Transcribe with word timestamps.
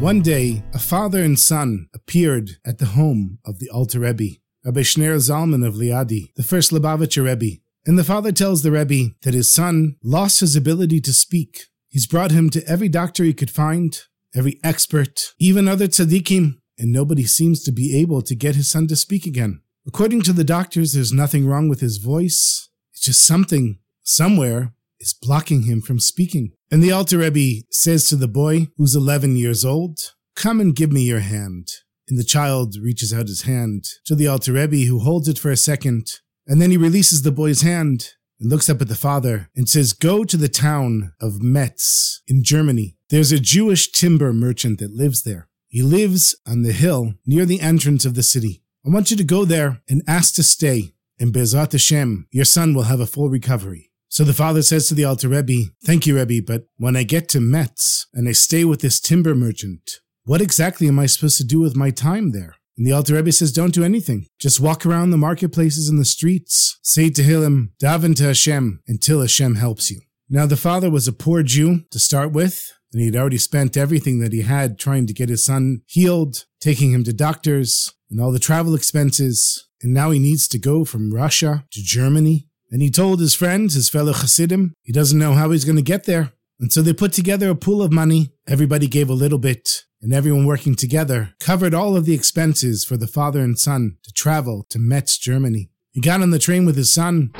One 0.00 0.22
day, 0.22 0.62
a 0.72 0.78
father 0.78 1.22
and 1.22 1.38
son 1.38 1.88
appeared 1.94 2.52
at 2.64 2.78
the 2.78 2.86
home 2.86 3.38
of 3.44 3.58
the 3.58 3.68
Alter 3.68 4.00
Rebbe, 4.00 4.38
Rabbi 4.64 4.80
Shner 4.80 5.14
Zalman 5.16 5.64
of 5.64 5.74
Liadi, 5.74 6.32
the 6.36 6.42
first 6.42 6.72
Lubavitcher 6.72 7.22
Rebbe. 7.22 7.60
And 7.84 7.98
the 7.98 8.04
father 8.04 8.32
tells 8.32 8.62
the 8.62 8.72
Rebbe 8.72 9.10
that 9.24 9.34
his 9.34 9.52
son 9.52 9.96
lost 10.02 10.40
his 10.40 10.56
ability 10.56 11.02
to 11.02 11.12
speak. 11.12 11.66
He's 11.88 12.06
brought 12.06 12.30
him 12.30 12.48
to 12.48 12.66
every 12.66 12.88
doctor 12.88 13.24
he 13.24 13.34
could 13.34 13.50
find, 13.50 14.00
every 14.34 14.58
expert, 14.64 15.34
even 15.38 15.68
other 15.68 15.86
tzaddikim, 15.86 16.54
and 16.78 16.90
nobody 16.90 17.24
seems 17.24 17.62
to 17.64 17.70
be 17.70 17.94
able 18.00 18.22
to 18.22 18.34
get 18.34 18.56
his 18.56 18.70
son 18.70 18.86
to 18.86 18.96
speak 18.96 19.26
again. 19.26 19.60
According 19.86 20.22
to 20.22 20.32
the 20.32 20.44
doctors, 20.44 20.94
there's 20.94 21.12
nothing 21.12 21.46
wrong 21.46 21.68
with 21.68 21.80
his 21.80 21.98
voice. 21.98 22.70
It's 22.94 23.02
just 23.02 23.26
something, 23.26 23.80
somewhere, 24.02 24.72
is 24.98 25.12
blocking 25.12 25.64
him 25.64 25.82
from 25.82 26.00
speaking. 26.00 26.52
And 26.70 26.82
the 26.82 26.92
Alter 26.92 27.18
Rebbe 27.18 27.64
says 27.70 28.04
to 28.04 28.16
the 28.16 28.28
boy, 28.28 28.68
who's 28.76 28.94
11 28.94 29.36
years 29.36 29.64
old, 29.64 29.98
Come 30.36 30.60
and 30.60 30.74
give 30.74 30.92
me 30.92 31.02
your 31.02 31.20
hand. 31.20 31.68
And 32.08 32.18
the 32.18 32.24
child 32.24 32.76
reaches 32.80 33.12
out 33.12 33.26
his 33.26 33.42
hand 33.42 33.84
to 34.06 34.14
the 34.14 34.28
Alter 34.28 34.52
Rebbe, 34.52 34.86
who 34.88 35.00
holds 35.00 35.28
it 35.28 35.38
for 35.38 35.50
a 35.50 35.56
second, 35.56 36.20
and 36.46 36.60
then 36.60 36.70
he 36.70 36.76
releases 36.76 37.22
the 37.22 37.32
boy's 37.32 37.62
hand 37.62 38.10
and 38.40 38.50
looks 38.50 38.70
up 38.70 38.80
at 38.80 38.88
the 38.88 38.94
father 38.94 39.50
and 39.54 39.68
says, 39.68 39.92
Go 39.92 40.24
to 40.24 40.36
the 40.36 40.48
town 40.48 41.12
of 41.20 41.42
Metz 41.42 42.22
in 42.26 42.42
Germany. 42.42 42.96
There's 43.10 43.32
a 43.32 43.40
Jewish 43.40 43.90
timber 43.92 44.32
merchant 44.32 44.78
that 44.78 44.92
lives 44.92 45.22
there. 45.22 45.48
He 45.68 45.82
lives 45.82 46.36
on 46.46 46.62
the 46.62 46.72
hill 46.72 47.14
near 47.26 47.44
the 47.44 47.60
entrance 47.60 48.04
of 48.04 48.14
the 48.14 48.22
city. 48.22 48.62
I 48.84 48.90
want 48.90 49.10
you 49.10 49.16
to 49.16 49.24
go 49.24 49.44
there 49.44 49.82
and 49.88 50.02
ask 50.06 50.34
to 50.36 50.42
stay. 50.42 50.94
And 51.18 51.34
Bezrat 51.34 51.72
Hashem, 51.72 52.28
your 52.30 52.46
son 52.46 52.74
will 52.74 52.84
have 52.84 53.00
a 53.00 53.06
full 53.06 53.28
recovery. 53.28 53.89
So 54.10 54.24
the 54.24 54.34
father 54.34 54.62
says 54.62 54.88
to 54.88 54.94
the 54.94 55.04
Alter 55.04 55.28
Rebbe, 55.28 55.70
Thank 55.86 56.04
you, 56.04 56.16
Rebbe, 56.16 56.44
but 56.44 56.64
when 56.76 56.96
I 56.96 57.04
get 57.04 57.28
to 57.28 57.40
Metz 57.40 58.08
and 58.12 58.28
I 58.28 58.32
stay 58.32 58.64
with 58.64 58.80
this 58.80 58.98
timber 58.98 59.36
merchant, 59.36 59.88
what 60.24 60.40
exactly 60.40 60.88
am 60.88 60.98
I 60.98 61.06
supposed 61.06 61.38
to 61.38 61.44
do 61.44 61.60
with 61.60 61.76
my 61.76 61.90
time 61.90 62.32
there? 62.32 62.56
And 62.76 62.84
the 62.84 62.92
Alter 62.92 63.14
Rebbe 63.14 63.30
says, 63.30 63.52
Don't 63.52 63.72
do 63.72 63.84
anything. 63.84 64.26
Just 64.40 64.58
walk 64.58 64.84
around 64.84 65.10
the 65.10 65.16
marketplaces 65.16 65.88
and 65.88 65.96
the 65.96 66.04
streets. 66.04 66.76
Say 66.82 67.08
to 67.10 67.22
him, 67.22 67.72
Daven 67.80 68.16
to 68.16 68.24
Hashem 68.24 68.80
until 68.88 69.20
Hashem 69.20 69.54
helps 69.54 69.92
you. 69.92 70.00
Now, 70.28 70.46
the 70.46 70.56
father 70.56 70.90
was 70.90 71.06
a 71.06 71.12
poor 71.12 71.44
Jew 71.44 71.82
to 71.92 72.00
start 72.00 72.32
with, 72.32 72.60
and 72.92 73.00
he 73.00 73.06
had 73.06 73.16
already 73.16 73.38
spent 73.38 73.76
everything 73.76 74.18
that 74.18 74.32
he 74.32 74.42
had 74.42 74.76
trying 74.76 75.06
to 75.06 75.14
get 75.14 75.28
his 75.28 75.44
son 75.44 75.82
healed, 75.86 76.46
taking 76.60 76.90
him 76.90 77.04
to 77.04 77.12
doctors, 77.12 77.94
and 78.10 78.20
all 78.20 78.32
the 78.32 78.40
travel 78.40 78.74
expenses. 78.74 79.68
And 79.82 79.94
now 79.94 80.10
he 80.10 80.18
needs 80.18 80.48
to 80.48 80.58
go 80.58 80.84
from 80.84 81.14
Russia 81.14 81.64
to 81.70 81.80
Germany. 81.80 82.48
And 82.70 82.82
he 82.82 82.90
told 82.90 83.20
his 83.20 83.34
friends, 83.34 83.74
his 83.74 83.88
fellow 83.88 84.12
Hasidim, 84.12 84.74
he 84.82 84.92
doesn't 84.92 85.18
know 85.18 85.32
how 85.32 85.50
he's 85.50 85.64
going 85.64 85.76
to 85.76 85.82
get 85.82 86.04
there. 86.04 86.32
And 86.60 86.72
so 86.72 86.82
they 86.82 86.92
put 86.92 87.12
together 87.12 87.50
a 87.50 87.56
pool 87.56 87.82
of 87.82 87.92
money. 87.92 88.32
Everybody 88.46 88.86
gave 88.86 89.08
a 89.08 89.14
little 89.14 89.38
bit, 89.38 89.84
and 90.02 90.12
everyone 90.12 90.46
working 90.46 90.74
together 90.76 91.34
covered 91.40 91.74
all 91.74 91.96
of 91.96 92.04
the 92.04 92.14
expenses 92.14 92.84
for 92.84 92.96
the 92.96 93.06
father 93.06 93.40
and 93.40 93.58
son 93.58 93.96
to 94.04 94.12
travel 94.12 94.66
to 94.70 94.78
Metz, 94.78 95.18
Germany. 95.18 95.70
He 95.90 96.00
got 96.00 96.20
on 96.20 96.30
the 96.30 96.38
train 96.38 96.66
with 96.66 96.76
his 96.76 96.92
son. 96.92 97.32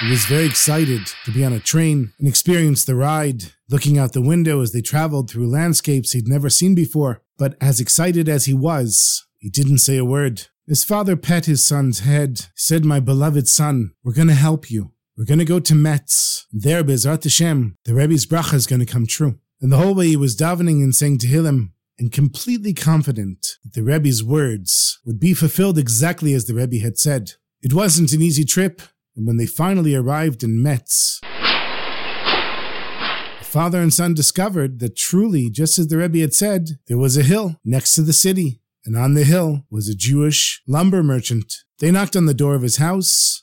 He 0.00 0.08
was 0.08 0.24
very 0.24 0.46
excited 0.46 1.00
to 1.24 1.32
be 1.32 1.44
on 1.44 1.52
a 1.52 1.60
train 1.60 2.12
and 2.18 2.28
experience 2.28 2.84
the 2.84 2.94
ride, 2.94 3.52
looking 3.68 3.98
out 3.98 4.12
the 4.12 4.22
window 4.22 4.62
as 4.62 4.72
they 4.72 4.80
traveled 4.80 5.28
through 5.28 5.50
landscapes 5.50 6.12
he'd 6.12 6.28
never 6.28 6.48
seen 6.48 6.74
before. 6.74 7.22
But 7.36 7.56
as 7.60 7.80
excited 7.80 8.28
as 8.28 8.44
he 8.44 8.54
was, 8.54 9.26
he 9.38 9.50
didn't 9.50 9.78
say 9.78 9.96
a 9.96 10.04
word. 10.04 10.46
His 10.70 10.84
father 10.84 11.16
pet 11.16 11.46
his 11.46 11.66
son's 11.66 11.98
head, 11.98 12.46
said, 12.54 12.84
My 12.84 13.00
beloved 13.00 13.48
son, 13.48 13.90
we're 14.04 14.12
going 14.12 14.28
to 14.28 14.34
help 14.34 14.70
you. 14.70 14.92
We're 15.16 15.24
going 15.24 15.40
to 15.40 15.44
go 15.44 15.58
to 15.58 15.74
Metz. 15.74 16.46
There, 16.52 16.84
Bezrat 16.84 17.24
Hashem, 17.24 17.76
the 17.84 17.92
Rebbe's 17.92 18.24
bracha 18.24 18.54
is 18.54 18.68
going 18.68 18.78
to 18.78 18.86
come 18.86 19.04
true. 19.04 19.40
And 19.60 19.72
the 19.72 19.78
whole 19.78 19.96
way 19.96 20.06
he 20.06 20.16
was 20.16 20.36
davening 20.36 20.80
and 20.80 20.94
saying 20.94 21.18
Tehillim, 21.18 21.72
and 21.98 22.12
completely 22.12 22.72
confident 22.72 23.44
that 23.64 23.72
the 23.72 23.82
Rebbe's 23.82 24.22
words 24.22 25.00
would 25.04 25.18
be 25.18 25.34
fulfilled 25.34 25.76
exactly 25.76 26.34
as 26.34 26.44
the 26.44 26.54
Rebbe 26.54 26.76
had 26.76 26.98
said. 26.98 27.32
It 27.62 27.74
wasn't 27.74 28.12
an 28.12 28.22
easy 28.22 28.44
trip, 28.44 28.80
and 29.16 29.26
when 29.26 29.38
they 29.38 29.46
finally 29.46 29.96
arrived 29.96 30.44
in 30.44 30.62
Metz, 30.62 31.18
the 33.40 33.44
father 33.44 33.80
and 33.80 33.92
son 33.92 34.14
discovered 34.14 34.78
that 34.78 34.96
truly, 34.96 35.50
just 35.50 35.80
as 35.80 35.88
the 35.88 35.98
Rebbe 35.98 36.18
had 36.18 36.32
said, 36.32 36.78
there 36.86 36.96
was 36.96 37.16
a 37.16 37.24
hill 37.24 37.56
next 37.64 37.94
to 37.94 38.02
the 38.02 38.12
city, 38.12 38.59
and 38.84 38.96
on 38.96 39.14
the 39.14 39.24
hill 39.24 39.64
was 39.70 39.88
a 39.88 39.94
Jewish 39.94 40.62
lumber 40.66 41.02
merchant. 41.02 41.54
They 41.78 41.90
knocked 41.90 42.16
on 42.16 42.26
the 42.26 42.34
door 42.34 42.54
of 42.54 42.62
his 42.62 42.76
house. 42.76 43.42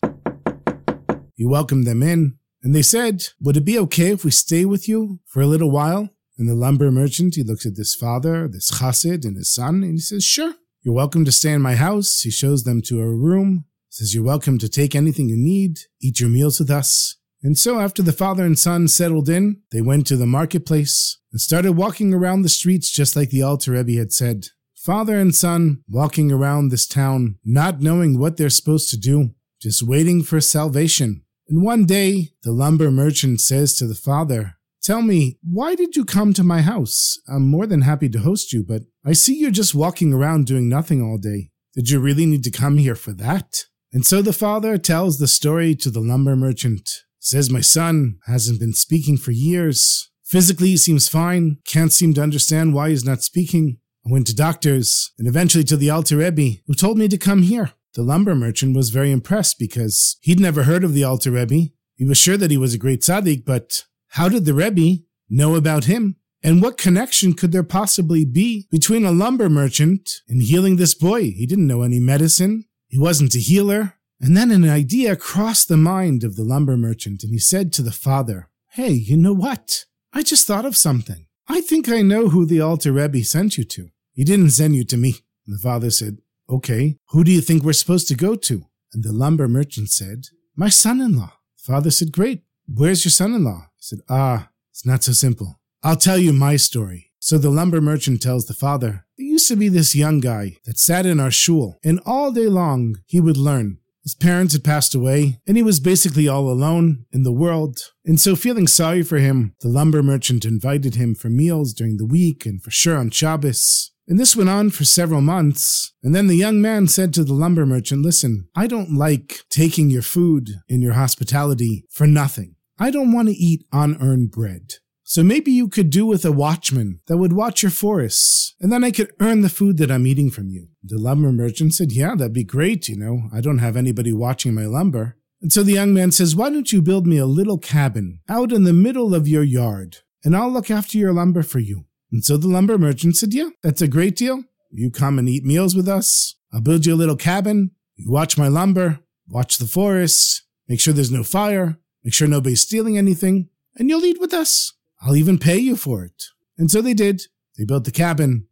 He 1.36 1.46
welcomed 1.46 1.86
them 1.86 2.02
in, 2.02 2.38
and 2.64 2.74
they 2.74 2.82
said, 2.82 3.24
Would 3.40 3.58
it 3.58 3.66
be 3.66 3.78
okay 3.80 4.12
if 4.12 4.26
we 4.26 4.32
stay 4.32 4.66
with 4.66 4.88
you 4.88 5.20
for 5.26 5.42
a 5.42 5.48
little 5.48 5.72
while? 5.72 6.10
And 6.38 6.50
the 6.50 6.56
lumber 6.56 6.92
merchant, 6.92 7.36
he 7.36 7.44
looks 7.44 7.66
at 7.66 7.76
this 7.76 7.96
father, 7.96 8.48
this 8.48 8.72
chassid, 8.72 9.26
and 9.26 9.36
his 9.36 9.54
son, 9.54 9.84
and 9.84 9.94
he 9.94 10.00
says, 10.00 10.24
Sure, 10.24 10.54
you're 10.82 10.96
welcome 10.96 11.26
to 11.26 11.32
stay 11.32 11.52
in 11.52 11.62
my 11.62 11.76
house. 11.76 12.22
He 12.22 12.32
shows 12.32 12.64
them 12.64 12.82
to 12.84 13.02
a 13.02 13.06
room, 13.06 13.66
says, 13.90 14.14
You're 14.14 14.24
welcome 14.24 14.58
to 14.60 14.70
take 14.70 14.96
anything 14.96 15.30
you 15.30 15.38
need, 15.38 15.80
eat 16.02 16.20
your 16.20 16.30
meals 16.30 16.60
with 16.60 16.72
us. 16.72 17.18
And 17.44 17.58
so, 17.58 17.80
after 17.80 18.02
the 18.02 18.12
father 18.12 18.44
and 18.44 18.58
son 18.58 18.88
settled 18.88 19.30
in, 19.30 19.62
they 19.72 19.82
went 19.82 20.08
to 20.08 20.18
the 20.18 20.26
marketplace 20.26 21.20
and 21.32 21.40
started 21.40 21.74
walking 21.74 22.14
around 22.14 22.42
the 22.42 22.50
streets 22.50 22.92
just 22.92 23.16
like 23.16 23.30
the 23.30 23.44
Alter 23.44 23.74
Rebbe 23.74 23.94
had 23.94 24.12
said. 24.12 24.48
Father 24.88 25.20
and 25.20 25.36
son 25.36 25.84
walking 25.90 26.32
around 26.32 26.70
this 26.70 26.88
town, 26.88 27.40
not 27.44 27.82
knowing 27.82 28.18
what 28.18 28.38
they're 28.38 28.50
supposed 28.50 28.90
to 28.92 28.98
do, 28.98 29.32
just 29.62 29.84
waiting 29.84 30.24
for 30.24 30.40
salvation. 30.40 31.26
And 31.50 31.62
one 31.62 31.86
day, 31.86 32.30
the 32.44 32.54
lumber 32.54 32.90
merchant 32.90 33.42
says 33.42 33.76
to 33.76 33.86
the 33.86 33.96
father, 33.96 34.54
Tell 34.82 35.02
me, 35.02 35.40
why 35.44 35.76
did 35.76 35.98
you 35.98 36.06
come 36.06 36.32
to 36.36 36.42
my 36.42 36.62
house? 36.62 37.20
I'm 37.28 37.50
more 37.50 37.68
than 37.68 37.82
happy 37.82 38.08
to 38.08 38.20
host 38.20 38.54
you, 38.54 38.64
but 38.66 38.84
I 39.06 39.12
see 39.12 39.38
you're 39.38 39.52
just 39.52 39.76
walking 39.76 40.14
around 40.14 40.46
doing 40.46 40.70
nothing 40.70 41.02
all 41.02 41.18
day. 41.18 41.50
Did 41.76 41.90
you 41.90 42.00
really 42.00 42.26
need 42.26 42.46
to 42.46 42.50
come 42.50 42.78
here 42.78 42.96
for 42.96 43.12
that? 43.12 43.66
And 43.92 44.06
so 44.06 44.22
the 44.22 44.32
father 44.32 44.78
tells 44.78 45.20
the 45.20 45.28
story 45.28 45.76
to 45.76 45.92
the 45.92 46.00
lumber 46.00 46.38
merchant. 46.38 46.90
Says, 47.20 47.50
My 47.50 47.60
son 47.60 48.20
hasn't 48.26 48.62
been 48.62 48.74
speaking 48.74 49.18
for 49.18 49.32
years. 49.32 50.10
Physically, 50.24 50.70
he 50.70 50.78
seems 50.78 51.10
fine. 51.10 51.58
Can't 51.66 51.92
seem 51.92 52.14
to 52.14 52.24
understand 52.24 52.74
why 52.74 52.92
he's 52.92 53.04
not 53.04 53.22
speaking. 53.22 53.80
I 54.08 54.12
went 54.12 54.28
to 54.28 54.36
doctors 54.36 55.12
and 55.20 55.28
eventually 55.28 55.66
to 55.66 55.76
the 55.76 55.90
Alter 55.90 56.18
Rebbe, 56.18 56.62
who 56.66 56.74
told 56.74 56.98
me 56.98 57.10
to 57.10 57.18
come 57.18 57.42
here. 57.42 57.74
The 57.94 58.04
lumber 58.04 58.36
merchant 58.36 58.74
was 58.74 58.90
very 58.90 59.12
impressed 59.12 59.60
because 59.60 60.16
he'd 60.22 60.40
never 60.40 60.64
heard 60.64 60.86
of 60.86 60.94
the 60.94 61.04
Alter 61.04 61.32
Rebbe. 61.32 61.72
He 61.96 62.06
was 62.06 62.18
sure 62.18 62.38
that 62.38 62.52
he 62.52 62.58
was 62.58 62.74
a 62.74 62.78
great 62.78 63.02
tzaddik, 63.02 63.44
but 63.44 63.84
how 64.10 64.30
did 64.30 64.46
the 64.46 64.54
Rebbe 64.54 65.04
know 65.30 65.56
about 65.56 65.86
him? 65.86 66.16
And 66.42 66.62
what 66.62 66.78
connection 66.78 67.34
could 67.34 67.52
there 67.52 67.64
possibly 67.64 68.24
be 68.24 68.68
between 68.72 69.04
a 69.04 69.12
lumber 69.12 69.50
merchant 69.50 70.10
and 70.30 70.42
healing 70.42 70.78
this 70.78 70.94
boy? 70.94 71.24
He 71.24 71.46
didn't 71.46 71.68
know 71.68 71.82
any 71.82 72.00
medicine. 72.00 72.64
He 72.88 72.98
wasn't 72.98 73.36
a 73.36 73.40
healer. 73.40 73.96
And 74.22 74.38
then 74.38 74.52
an 74.52 74.70
idea 74.70 75.18
crossed 75.18 75.68
the 75.68 75.76
mind 75.76 76.24
of 76.24 76.38
the 76.38 76.44
lumber 76.44 76.78
merchant, 76.78 77.24
and 77.24 77.34
he 77.34 77.40
said 77.40 77.74
to 77.74 77.82
the 77.82 77.92
father, 77.92 78.50
Hey, 78.70 78.92
you 78.92 79.18
know 79.18 79.34
what? 79.34 79.84
I 80.14 80.24
just 80.24 80.48
thought 80.48 80.66
of 80.66 80.78
something. 80.78 81.26
I 81.50 81.60
think 81.60 81.90
I 81.90 82.02
know 82.04 82.30
who 82.30 82.46
the 82.46 82.62
Alter 82.62 82.94
Rebbe 82.94 83.24
sent 83.26 83.58
you 83.58 83.66
to. 83.66 83.90
He 84.18 84.24
didn't 84.24 84.50
send 84.50 84.76
you 84.76 84.84
to 84.86 84.98
me. 84.98 85.16
And 85.46 85.56
the 85.56 85.62
father 85.62 85.92
said, 85.92 86.18
Okay, 86.50 86.98
who 87.10 87.24
do 87.24 87.32
you 87.32 87.40
think 87.40 87.64
we're 87.64 87.74
supposed 87.74 88.08
to 88.08 88.16
go 88.16 88.36
to? 88.36 88.66
And 88.92 89.04
the 89.04 89.14
lumber 89.14 89.48
merchant 89.48 89.92
said, 89.92 90.30
My 90.56 90.70
son 90.70 91.00
in 91.00 91.16
law. 91.16 91.34
The 91.58 91.72
father 91.72 91.92
said, 91.92 92.12
Great. 92.12 92.42
Where's 92.68 93.06
your 93.06 93.12
son 93.12 93.36
in 93.36 93.44
law? 93.44 93.68
He 93.76 93.84
said, 93.84 94.00
Ah, 94.10 94.50
it's 94.72 94.86
not 94.88 95.04
so 95.04 95.12
simple. 95.12 95.60
I'll 95.84 95.96
tell 95.96 96.18
you 96.18 96.34
my 96.34 96.56
story. 96.56 97.12
So 97.20 97.38
the 97.38 97.52
lumber 97.52 97.80
merchant 97.80 98.22
tells 98.24 98.48
the 98.48 98.56
father, 98.56 99.06
There 99.18 99.28
used 99.28 99.48
to 99.50 99.56
be 99.56 99.70
this 99.70 99.96
young 99.96 100.20
guy 100.20 100.58
that 100.66 100.80
sat 100.80 101.06
in 101.06 101.20
our 101.20 101.32
shul, 101.32 101.78
and 101.84 102.00
all 102.04 102.32
day 102.32 102.48
long 102.48 102.98
he 103.06 103.20
would 103.20 103.38
learn. 103.38 103.78
His 104.02 104.16
parents 104.16 104.54
had 104.54 104.64
passed 104.64 104.96
away, 104.96 105.42
and 105.46 105.58
he 105.58 105.64
was 105.64 105.80
basically 105.80 106.28
all 106.28 106.50
alone 106.50 107.06
in 107.12 107.22
the 107.22 107.32
world. 107.32 107.78
And 108.04 108.20
so, 108.20 108.36
feeling 108.36 108.66
sorry 108.66 109.04
for 109.04 109.18
him, 109.18 109.54
the 109.60 109.68
lumber 109.68 110.02
merchant 110.02 110.44
invited 110.44 110.96
him 110.96 111.14
for 111.14 111.30
meals 111.30 111.74
during 111.74 111.98
the 111.98 112.06
week 112.06 112.48
and 112.48 112.64
for 112.64 112.72
sure 112.72 112.98
on 112.98 113.12
Shabbos. 113.12 113.92
And 114.08 114.20
this 114.20 114.36
went 114.36 114.50
on 114.50 114.70
for 114.70 114.86
several 114.86 115.22
months. 115.22 115.94
And 116.02 116.16
then 116.16 116.28
the 116.28 116.36
young 116.36 116.62
man 116.62 116.88
said 116.88 117.14
to 117.14 117.24
the 117.24 117.34
lumber 117.34 117.66
merchant, 117.66 118.04
Listen, 118.04 118.48
I 118.56 118.68
don't 118.68 118.96
like 118.96 119.42
taking 119.50 119.90
your 119.90 120.02
food 120.02 120.50
and 120.70 120.82
your 120.82 120.94
hospitality 120.94 121.86
for 121.90 122.08
nothing. 122.08 122.56
I 122.80 122.92
don't 122.92 123.12
want 123.12 123.28
to 123.28 123.34
eat 123.34 123.66
unearned 123.74 124.32
bread. 124.32 124.76
So 125.04 125.24
maybe 125.24 125.52
you 125.52 125.70
could 125.70 125.90
do 125.90 126.06
with 126.06 126.26
a 126.26 126.34
watchman 126.34 127.00
that 127.08 127.18
would 127.18 127.32
watch 127.32 127.64
your 127.64 127.72
forests, 127.72 128.56
and 128.60 128.74
then 128.74 128.84
I 128.84 128.92
could 128.92 129.10
earn 129.22 129.40
the 129.40 129.48
food 129.48 129.78
that 129.78 129.90
I'm 129.90 130.06
eating 130.06 130.30
from 130.30 130.50
you. 130.50 130.68
The 130.84 130.98
lumber 130.98 131.32
merchant 131.32 131.74
said, 131.74 131.94
Yeah, 131.94 132.14
that'd 132.16 132.34
be 132.34 132.44
great, 132.44 132.90
you 132.90 132.98
know. 132.98 133.30
I 133.34 133.40
don't 133.40 133.60
have 133.60 133.78
anybody 133.78 134.12
watching 134.12 134.54
my 134.54 134.66
lumber. 134.66 135.16
And 135.42 135.54
so 135.54 135.64
the 135.64 135.72
young 135.72 135.94
man 135.94 136.12
says, 136.12 136.36
Why 136.36 136.50
don't 136.50 136.74
you 136.74 136.82
build 136.82 137.08
me 137.08 137.18
a 137.18 137.26
little 137.26 137.58
cabin 137.58 138.20
out 138.28 138.52
in 138.52 138.66
the 138.66 138.74
middle 138.74 139.16
of 139.16 139.30
your 139.30 139.44
yard, 139.44 140.00
and 140.26 140.36
I'll 140.36 140.52
look 140.52 140.70
after 140.70 140.98
your 140.98 141.14
lumber 141.14 141.42
for 141.42 141.60
you. 141.60 141.86
And 142.12 142.24
so 142.24 142.38
the 142.38 142.48
lumber 142.48 142.78
merchant 142.78 143.18
said, 143.18 143.34
Yeah, 143.34 143.50
that's 143.62 143.82
a 143.82 143.88
great 143.88 144.16
deal. 144.16 144.44
You 144.72 144.92
come 144.92 145.20
and 145.20 145.28
eat 145.28 145.44
meals 145.44 145.76
with 145.76 145.88
us. 145.88 146.36
I'll 146.54 146.62
build 146.62 146.86
you 146.86 146.94
a 146.94 146.96
little 146.96 147.16
cabin. 147.16 147.72
You 147.96 148.12
watch 148.12 148.38
my 148.38 148.48
lumber, 148.48 149.00
watch 149.28 149.58
the 149.58 149.66
forest, 149.66 150.44
make 150.68 150.80
sure 150.80 150.94
there's 150.94 151.12
no 151.12 151.24
fire, 151.24 151.78
make 152.04 152.14
sure 152.14 152.28
nobody's 152.28 152.62
stealing 152.62 152.98
anything, 152.98 153.50
and 153.76 153.90
you'll 153.90 154.06
eat 154.06 154.20
with 154.20 154.34
us. 154.34 154.74
I'll 155.02 155.16
even 155.16 155.38
pay 155.38 155.58
you 155.58 155.76
for 155.76 156.04
it. 156.04 156.24
And 156.58 156.72
so 156.72 156.82
they 156.82 156.94
did. 156.94 157.24
They 157.58 157.66
built 157.66 157.86
the 157.86 157.92
cabin. 157.92 158.48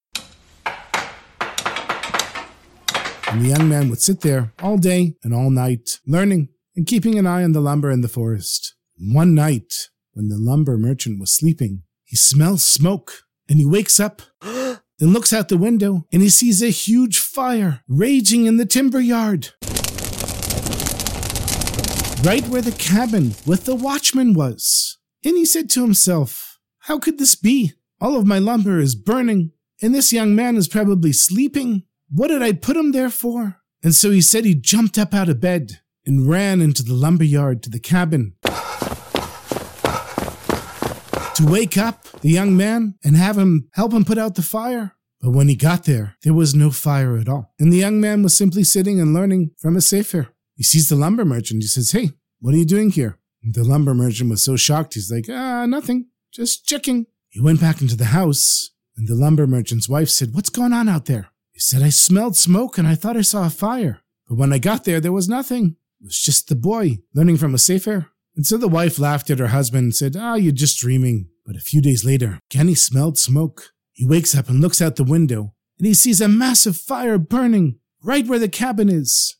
And 3.28 3.44
the 3.44 3.50
young 3.50 3.68
man 3.68 3.90
would 3.90 4.02
sit 4.02 4.22
there 4.22 4.54
all 4.62 4.78
day 4.78 5.16
and 5.24 5.34
all 5.34 5.50
night, 5.50 6.00
learning 6.06 6.50
and 6.76 6.88
keeping 6.88 7.18
an 7.18 7.28
eye 7.28 7.44
on 7.44 7.52
the 7.52 7.60
lumber 7.60 7.92
in 7.92 8.02
the 8.02 8.08
forest. 8.08 8.76
One 8.98 9.34
night, 9.34 9.90
when 10.14 10.30
the 10.30 10.38
lumber 10.38 10.78
merchant 10.78 11.20
was 11.20 11.36
sleeping, 11.36 11.84
he 12.04 12.16
smelled 12.16 12.62
smoke 12.62 13.25
and 13.48 13.60
he 13.60 13.66
wakes 13.66 14.00
up, 14.00 14.22
and 15.00 15.14
looks 15.14 15.34
out 15.34 15.50
the 15.50 15.58
window 15.58 16.06
and 16.12 16.22
he 16.22 16.30
sees 16.30 16.62
a 16.62 16.70
huge 16.70 17.20
fire 17.20 17.82
raging 17.88 18.46
in 18.46 18.58
the 18.58 18.66
timber 18.66 19.00
yard. 19.00 19.50
Right 22.24 22.48
where 22.48 22.62
the 22.62 22.76
cabin 22.80 23.36
with 23.46 23.66
the 23.66 23.76
watchman 23.76 24.34
was. 24.34 24.98
And 25.24 25.36
he 25.36 25.46
said 25.46 25.70
to 25.72 25.82
himself, 25.82 26.60
How 26.80 26.98
could 26.98 27.20
this 27.20 27.36
be? 27.36 27.74
All 28.02 28.16
of 28.16 28.26
my 28.26 28.40
lumber 28.40 28.80
is 28.80 28.96
burning, 28.96 29.52
and 29.82 29.94
this 29.94 30.14
young 30.14 30.36
man 30.36 30.56
is 30.56 30.68
probably 30.68 31.14
sleeping. 31.14 31.84
What 32.10 32.30
did 32.30 32.42
I 32.42 32.54
put 32.54 32.78
him 32.78 32.92
there 32.92 33.10
for? 33.10 33.62
And 33.84 33.94
so 33.94 34.12
he 34.12 34.22
said 34.22 34.46
he 34.46 34.56
jumped 34.56 34.98
up 34.98 35.14
out 35.14 35.30
of 35.30 35.40
bed 35.40 35.82
and 36.06 36.28
ran 36.28 36.62
into 36.62 36.84
the 36.84 36.94
lumber 36.94 37.24
yard 37.24 37.62
to 37.64 37.70
the 37.70 37.80
cabin 37.80 38.36
to 41.36 41.46
wake 41.46 41.78
up 41.78 42.04
the 42.22 42.30
young 42.30 42.56
man 42.56 42.96
and 43.04 43.16
have 43.16 43.38
him 43.38 43.70
help 43.74 43.94
him 43.94 44.06
put 44.06 44.18
out 44.18 44.36
the 44.36 44.42
fire. 44.42 44.96
But 45.22 45.32
when 45.32 45.48
he 45.48 45.56
got 45.56 45.86
there, 45.86 46.18
there 46.24 46.34
was 46.34 46.54
no 46.54 46.72
fire 46.72 47.18
at 47.18 47.30
all. 47.30 47.54
And 47.60 47.72
the 47.72 47.78
young 47.78 48.00
man 48.00 48.24
was 48.24 48.38
simply 48.38 48.64
sitting 48.64 49.00
and 49.00 49.14
learning 49.14 49.52
from 49.58 49.76
a 49.76 49.82
sefer. 49.82 50.30
He 50.56 50.64
sees 50.64 50.90
the 50.90 50.96
lumber 50.96 51.26
merchant. 51.26 51.62
He 51.64 51.68
says, 51.68 51.92
Hey, 51.92 52.12
what 52.40 52.54
are 52.54 52.58
you 52.58 52.66
doing 52.66 52.92
here? 52.92 53.18
The 53.48 53.64
lumber 53.64 53.94
merchant 53.94 54.32
was 54.32 54.44
so 54.44 54.56
shocked, 54.56 54.96
he's 54.96 55.12
like, 55.12 55.26
ah, 55.30 55.68
nothing, 55.68 56.08
just 56.34 56.66
checking. 56.68 57.06
He 57.30 57.40
went 57.40 57.62
back 57.62 57.80
into 57.80 57.96
the 57.96 58.06
house, 58.06 58.72
and 58.98 59.08
the 59.08 59.14
lumber 59.14 59.46
merchant's 59.46 59.88
wife 59.88 60.10
said, 60.10 60.34
What's 60.34 60.50
going 60.50 60.74
on 60.74 60.90
out 60.90 61.06
there? 61.06 61.30
He 61.52 61.60
said, 61.60 61.84
I 61.84 61.90
smelled 61.90 62.36
smoke 62.36 62.78
and 62.78 62.88
I 62.88 62.96
thought 62.96 63.18
I 63.18 63.22
saw 63.22 63.46
a 63.46 63.50
fire. 63.50 64.02
But 64.28 64.38
when 64.38 64.52
I 64.52 64.58
got 64.58 64.84
there, 64.84 65.00
there 65.00 65.12
was 65.12 65.30
nothing. 65.30 65.76
It 66.02 66.06
was 66.06 66.20
just 66.20 66.50
the 66.50 66.56
boy 66.56 67.00
learning 67.14 67.38
from 67.38 67.54
a 67.54 67.60
sefer. 67.60 68.08
And 68.36 68.46
so 68.46 68.58
the 68.58 68.68
wife 68.68 69.00
laughed 69.00 69.30
at 69.30 69.40
her 69.40 69.48
husband 69.48 69.84
and 69.84 69.96
said, 69.96 70.16
Ah, 70.18 70.34
oh, 70.34 70.36
you're 70.36 70.52
just 70.52 70.80
dreaming. 70.80 71.30
But 71.46 71.56
a 71.56 71.60
few 71.60 71.82
days 71.82 72.04
later, 72.04 72.40
Kenny 72.50 72.76
smelled 72.76 73.18
smoke. 73.18 73.72
He 73.92 74.06
wakes 74.06 74.36
up 74.36 74.50
and 74.50 74.60
looks 74.60 74.82
out 74.82 74.98
the 74.98 75.04
window, 75.04 75.54
and 75.78 75.88
he 75.88 75.94
sees 75.94 76.20
a 76.20 76.28
massive 76.28 76.76
fire 76.76 77.18
burning 77.18 77.80
right 78.04 78.28
where 78.28 78.40
the 78.40 78.50
cabin 78.50 78.90
is 78.90 79.38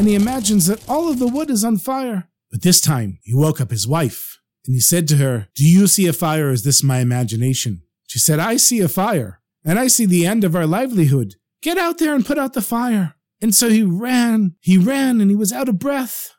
and 0.00 0.08
he 0.08 0.14
imagines 0.14 0.66
that 0.66 0.82
all 0.88 1.10
of 1.10 1.18
the 1.18 1.28
wood 1.28 1.50
is 1.50 1.62
on 1.62 1.76
fire. 1.76 2.26
But 2.50 2.62
this 2.62 2.80
time, 2.80 3.18
he 3.22 3.34
woke 3.34 3.60
up 3.60 3.70
his 3.70 3.86
wife, 3.86 4.40
and 4.64 4.74
he 4.74 4.80
said 4.80 5.06
to 5.08 5.18
her, 5.18 5.48
Do 5.54 5.62
you 5.62 5.86
see 5.86 6.06
a 6.06 6.14
fire, 6.14 6.48
or 6.48 6.52
is 6.52 6.64
this 6.64 6.82
my 6.82 7.00
imagination? 7.00 7.82
She 8.06 8.18
said, 8.18 8.38
I 8.38 8.56
see 8.56 8.80
a 8.80 8.88
fire, 8.88 9.42
and 9.62 9.78
I 9.78 9.88
see 9.88 10.06
the 10.06 10.24
end 10.24 10.42
of 10.42 10.56
our 10.56 10.66
livelihood. 10.66 11.34
Get 11.60 11.76
out 11.76 11.98
there 11.98 12.14
and 12.14 12.24
put 12.24 12.38
out 12.38 12.54
the 12.54 12.62
fire. 12.62 13.14
And 13.42 13.54
so 13.54 13.70
he 13.70 13.82
ran, 13.82 14.56
he 14.60 14.76
ran, 14.76 15.20
and 15.20 15.30
he 15.30 15.36
was 15.36 15.52
out 15.52 15.68
of 15.68 15.78
breath. 15.78 16.30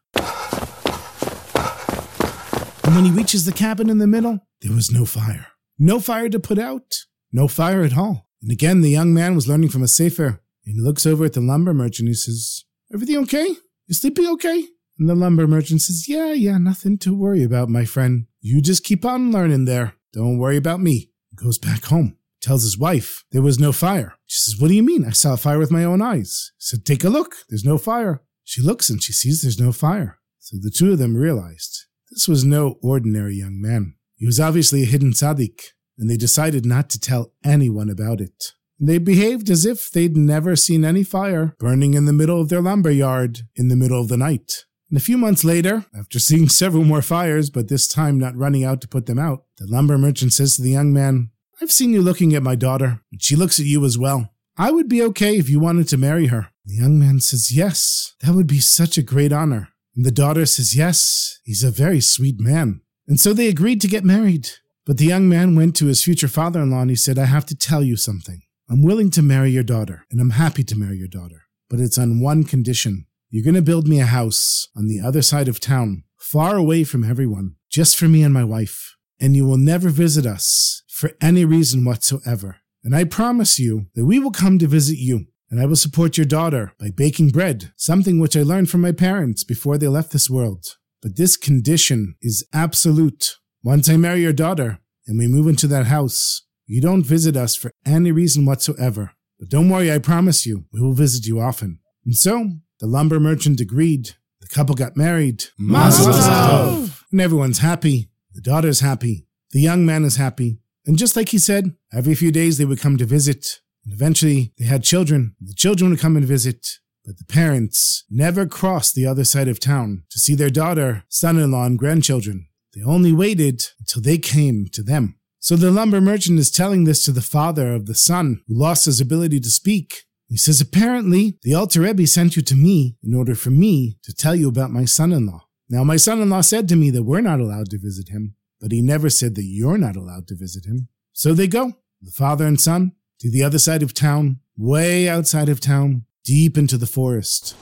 And 2.84 2.96
when 2.96 3.06
he 3.06 3.12
reaches 3.12 3.46
the 3.46 3.54
cabin 3.54 3.90
in 3.90 3.98
the 3.98 4.08
middle, 4.08 4.48
there 4.62 4.74
was 4.74 4.92
no 4.92 5.06
fire. 5.06 5.48
No 5.80 6.00
fire 6.00 6.30
to 6.30 6.40
put 6.40 6.60
out. 6.60 6.94
No 7.32 7.48
fire 7.48 7.84
at 7.84 7.98
all. 7.98 8.28
And 8.42 8.52
again, 8.52 8.82
the 8.82 8.90
young 8.90 9.14
man 9.14 9.34
was 9.34 9.48
learning 9.48 9.70
from 9.70 9.82
a 9.82 9.88
sefer. 9.88 10.42
And 10.66 10.76
he 10.76 10.82
looks 10.82 11.06
over 11.06 11.26
at 11.26 11.34
the 11.34 11.42
lumber 11.42 11.74
merchant. 11.74 12.02
and 12.02 12.08
He 12.10 12.14
says, 12.14 12.66
Everything 12.94 13.18
okay? 13.20 13.48
You 13.88 13.96
sleeping 13.96 14.28
okay? 14.28 14.66
And 15.00 15.10
the 15.10 15.16
lumber 15.16 15.48
merchant 15.48 15.82
says, 15.82 16.08
Yeah, 16.08 16.34
yeah, 16.34 16.58
nothing 16.58 16.98
to 17.00 17.16
worry 17.18 17.44
about, 17.44 17.70
my 17.70 17.86
friend. 17.86 18.28
You 18.42 18.62
just 18.62 18.84
keep 18.84 19.06
on 19.06 19.32
learning 19.32 19.66
there. 19.66 19.94
Don't 20.14 20.38
worry 20.38 20.58
about 20.58 20.82
me. 20.82 21.12
He 21.30 21.36
goes 21.36 21.58
back 21.58 21.86
home, 21.86 22.18
tells 22.42 22.64
his 22.64 22.78
wife 22.78 23.24
there 23.32 23.42
was 23.42 23.60
no 23.60 23.72
fire. 23.72 24.16
She 24.26 24.40
says, 24.40 24.60
What 24.60 24.68
do 24.70 24.74
you 24.74 24.84
mean? 24.84 25.06
I 25.06 25.12
saw 25.12 25.34
a 25.34 25.38
fire 25.38 25.60
with 25.60 25.72
my 25.72 25.84
own 25.84 26.02
eyes. 26.02 26.52
He 26.58 26.66
said, 26.66 26.86
Take 26.86 27.04
a 27.04 27.10
look. 27.10 27.36
There's 27.50 27.66
no 27.66 27.78
fire. 27.78 28.24
She 28.44 28.62
looks 28.62 28.90
and 28.90 29.02
she 29.02 29.14
sees 29.14 29.42
there's 29.42 29.60
no 29.60 29.72
fire. 29.72 30.20
So 30.40 30.58
the 30.60 30.72
two 30.72 30.92
of 30.92 30.98
them 30.98 31.16
realized 31.16 31.86
this 32.10 32.28
was 32.28 32.44
no 32.44 32.78
ordinary 32.82 33.36
young 33.36 33.62
man. 33.62 33.96
He 34.16 34.26
was 34.26 34.40
obviously 34.40 34.84
a 34.84 34.88
hidden 34.88 35.12
tzaddik, 35.12 35.62
and 35.98 36.10
they 36.10 36.18
decided 36.18 36.66
not 36.66 36.90
to 36.90 37.00
tell 37.00 37.34
anyone 37.44 37.90
about 37.90 38.20
it. 38.20 38.52
They 38.80 38.98
behaved 38.98 39.50
as 39.50 39.66
if 39.66 39.90
they'd 39.90 40.18
never 40.18 40.56
seen 40.56 40.84
any 40.84 41.04
fire 41.04 41.56
burning 41.60 41.94
in 41.94 42.06
the 42.06 42.14
middle 42.14 42.42
of 42.42 42.50
their 42.50 42.62
lumber 42.62 42.92
yard 42.92 43.42
in 43.56 43.68
the 43.68 43.76
middle 43.76 44.02
of 44.02 44.08
the 44.08 44.18
night. 44.18 44.66
And 44.90 44.98
a 44.98 45.02
few 45.02 45.18
months 45.18 45.44
later, 45.44 45.86
after 45.98 46.20
seeing 46.20 46.50
several 46.62 46.84
more 46.84 47.02
fires, 47.02 47.50
but 47.50 47.70
this 47.70 47.88
time 47.88 48.20
not 48.20 48.36
running 48.36 48.64
out 48.64 48.82
to 48.82 48.88
put 48.88 49.06
them 49.06 49.20
out, 49.20 49.46
the 49.58 49.68
lumber 49.68 49.98
merchant 49.98 50.34
says 50.34 50.56
to 50.56 50.62
the 50.62 50.72
young 50.72 50.92
man, 50.92 51.30
I've 51.62 51.72
seen 51.72 51.94
you 51.94 52.02
looking 52.02 52.34
at 52.34 52.42
my 52.42 52.56
daughter, 52.56 53.02
and 53.12 53.22
she 53.22 53.36
looks 53.36 53.60
at 53.60 53.68
you 53.68 53.86
as 53.86 53.96
well. 53.96 54.34
I 54.58 54.72
would 54.72 54.90
be 54.90 55.04
okay 55.04 55.38
if 55.38 55.48
you 55.48 55.60
wanted 55.60 55.88
to 55.90 55.98
marry 55.98 56.28
her. 56.28 56.48
The 56.66 56.74
young 56.74 56.98
man 56.98 57.20
says, 57.20 57.56
Yes, 57.56 58.16
that 58.22 58.34
would 58.34 58.48
be 58.48 58.60
such 58.60 58.98
a 58.98 59.04
great 59.04 59.32
honor. 59.32 59.70
And 59.96 60.04
the 60.04 60.12
daughter 60.12 60.48
says, 60.48 60.76
Yes, 60.76 61.40
he's 61.44 61.64
a 61.64 61.70
very 61.70 62.02
sweet 62.02 62.40
man. 62.40 62.82
And 63.08 63.20
so 63.20 63.32
they 63.32 63.48
agreed 63.48 63.80
to 63.82 63.88
get 63.88 64.04
married. 64.04 64.50
But 64.88 64.98
the 64.98 65.06
young 65.06 65.30
man 65.30 65.56
went 65.56 65.76
to 65.76 65.86
his 65.86 66.04
future 66.04 66.28
father 66.28 66.62
in 66.62 66.72
law 66.72 66.82
and 66.82 66.90
he 66.90 66.96
said, 66.96 67.20
I 67.20 67.26
have 67.26 67.46
to 67.46 67.56
tell 67.56 67.84
you 67.84 67.96
something. 67.96 68.42
I'm 68.68 68.82
willing 68.82 69.12
to 69.12 69.22
marry 69.22 69.52
your 69.52 69.64
daughter, 69.64 70.06
and 70.10 70.20
I'm 70.20 70.32
happy 70.32 70.64
to 70.64 70.76
marry 70.76 70.98
your 70.98 71.08
daughter, 71.08 71.44
but 71.70 71.80
it's 71.80 72.00
on 72.00 72.22
one 72.22 72.44
condition. 72.44 73.06
You're 73.30 73.44
going 73.44 73.54
to 73.54 73.62
build 73.62 73.88
me 73.88 74.00
a 74.00 74.06
house 74.06 74.68
on 74.76 74.88
the 74.88 75.00
other 75.00 75.22
side 75.22 75.48
of 75.48 75.60
town, 75.60 76.06
far 76.18 76.56
away 76.56 76.86
from 76.86 77.04
everyone, 77.04 77.58
just 77.70 77.98
for 77.98 78.08
me 78.08 78.24
and 78.24 78.34
my 78.34 78.44
wife. 78.44 78.96
And 79.20 79.36
you 79.36 79.46
will 79.46 79.58
never 79.58 79.90
visit 79.90 80.26
us 80.26 80.82
for 81.02 81.12
any 81.20 81.44
reason 81.44 81.84
whatsoever. 81.84 82.58
And 82.84 82.96
I 82.96 83.06
promise 83.06 83.58
you 83.58 83.88
that 83.96 84.06
we 84.06 84.20
will 84.20 84.30
come 84.30 84.60
to 84.60 84.68
visit 84.68 85.00
you, 85.00 85.26
and 85.50 85.60
I 85.60 85.66
will 85.66 85.76
support 85.76 86.16
your 86.16 86.28
daughter 86.28 86.74
by 86.80 86.92
baking 86.96 87.30
bread, 87.30 87.74
something 87.76 88.20
which 88.20 88.38
I 88.38 88.44
learned 88.44 88.70
from 88.70 88.82
my 88.82 88.92
parents 88.92 89.44
before 89.44 89.80
they 89.80 89.88
left 89.88 90.12
this 90.12 90.30
world. 90.30 90.78
But 91.02 91.18
this 91.18 91.38
condition 91.38 92.18
is 92.22 92.46
absolute. 92.54 93.38
Once 93.64 93.90
I 93.90 93.98
marry 93.98 94.22
your 94.22 94.32
daughter 94.32 94.80
and 95.08 95.18
we 95.18 95.26
move 95.26 95.48
into 95.48 95.66
that 95.68 95.88
house, 95.88 96.44
you 96.68 96.80
don't 96.82 97.04
visit 97.04 97.36
us 97.36 97.56
for 97.56 97.72
any 97.84 98.12
reason 98.12 98.46
whatsoever. 98.46 99.14
But 99.40 99.50
don't 99.50 99.70
worry, 99.70 99.92
I 99.92 99.98
promise 99.98 100.46
you, 100.46 100.66
we 100.72 100.82
will 100.82 100.94
visit 100.94 101.26
you 101.26 101.40
often. 101.40 101.80
And 102.06 102.16
so, 102.16 102.52
the 102.80 102.86
lumber 102.86 103.20
merchant 103.20 103.60
agreed. 103.60 104.12
The 104.40 104.48
couple 104.48 104.76
got 104.76 104.96
married. 104.96 105.46
Mazel 105.58 106.14
tov! 106.14 107.04
And 107.12 107.20
everyone's 107.20 107.58
happy. 107.58 108.12
The 108.34 108.42
daughter's 108.42 108.82
happy. 108.82 109.26
The 109.50 109.62
young 109.62 109.84
man 109.84 110.06
is 110.06 110.18
happy. 110.18 110.61
And 110.86 110.98
just 110.98 111.16
like 111.16 111.30
he 111.30 111.38
said, 111.38 111.76
every 111.94 112.16
few 112.16 112.32
days 112.32 112.58
they 112.58 112.66
would 112.66 112.80
come 112.80 112.98
to 112.98 113.06
visit. 113.06 113.62
And 113.86 113.94
eventually 113.94 114.54
they 114.58 114.66
had 114.66 114.84
children. 114.84 115.36
The 115.40 115.54
children 115.54 115.92
would 115.92 116.00
come 116.00 116.18
and 116.18 116.26
visit. 116.26 116.68
But 117.06 117.18
the 117.18 117.26
parents 117.26 118.04
never 118.10 118.46
crossed 118.46 118.94
the 118.94 119.08
other 119.08 119.24
side 119.24 119.48
of 119.48 119.60
town 119.60 120.04
to 120.12 120.20
see 120.20 120.36
their 120.36 120.50
daughter, 120.50 121.04
son 121.10 121.40
in 121.40 121.52
law, 121.52 121.66
and 121.66 121.78
grandchildren. 121.78 122.48
They 122.76 122.84
only 122.84 123.12
waited 123.12 123.64
until 123.80 124.02
they 124.02 124.18
came 124.18 124.68
to 124.74 124.84
them. 124.84 125.18
So 125.40 125.56
the 125.56 125.72
lumber 125.72 126.00
merchant 126.00 126.38
is 126.38 126.52
telling 126.52 126.84
this 126.84 127.04
to 127.06 127.12
the 127.12 127.22
father 127.22 127.74
of 127.74 127.88
the 127.88 127.96
son 127.96 128.44
who 128.48 128.54
lost 128.54 128.86
his 128.86 129.02
ability 129.02 129.40
to 129.40 129.50
speak. 129.50 130.04
He 130.28 130.38
says, 130.38 130.62
Apparently, 130.62 131.40
the 131.42 131.56
Alter 131.56 131.82
Rebbe 131.82 132.06
sent 132.06 132.36
you 132.36 132.44
to 132.44 132.56
me 132.56 132.96
in 133.04 133.16
order 133.16 133.34
for 133.34 133.50
me 133.50 133.98
to 134.04 134.14
tell 134.14 134.36
you 134.36 134.48
about 134.48 134.70
my 134.70 134.86
son 134.86 135.12
in 135.12 135.26
law. 135.26 135.46
Now, 135.68 135.84
my 135.84 135.98
son 135.98 136.22
in 136.22 136.30
law 136.30 136.42
said 136.42 136.70
to 136.70 136.76
me 136.76 136.92
that 136.92 137.04
we're 137.04 137.22
not 137.22 137.40
allowed 137.40 137.70
to 137.72 137.80
visit 137.80 138.10
him, 138.10 138.36
but 138.62 138.72
he 138.72 138.82
never 138.82 139.10
said 139.10 139.36
that 139.36 139.44
you're 139.44 139.78
not 139.78 139.96
allowed 139.96 140.28
to 140.28 140.36
visit 140.36 140.66
him. 140.66 140.88
So 141.12 141.34
they 141.34 141.48
go, 141.48 141.74
the 142.02 142.12
father 142.12 142.46
and 142.46 142.62
son, 142.62 142.94
to 143.20 143.30
the 143.30 143.44
other 143.44 143.60
side 143.60 143.84
of 143.84 143.94
town, 143.94 144.40
way 144.58 145.10
outside 145.10 145.50
of 145.50 145.60
town, 145.60 146.06
deep 146.24 146.58
into 146.58 146.78
the 146.78 146.86
forest. 146.88 147.56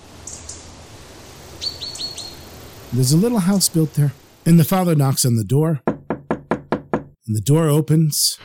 There's 2.94 3.12
a 3.12 3.18
little 3.18 3.40
house 3.40 3.70
built 3.70 3.94
there, 3.94 4.14
and 4.46 4.60
the 4.60 4.64
father 4.64 4.96
knocks 4.96 5.26
on 5.26 5.36
the 5.36 5.44
door 5.44 5.82
and 7.30 7.38
the 7.38 7.42
door 7.42 7.70
opens. 7.70 8.40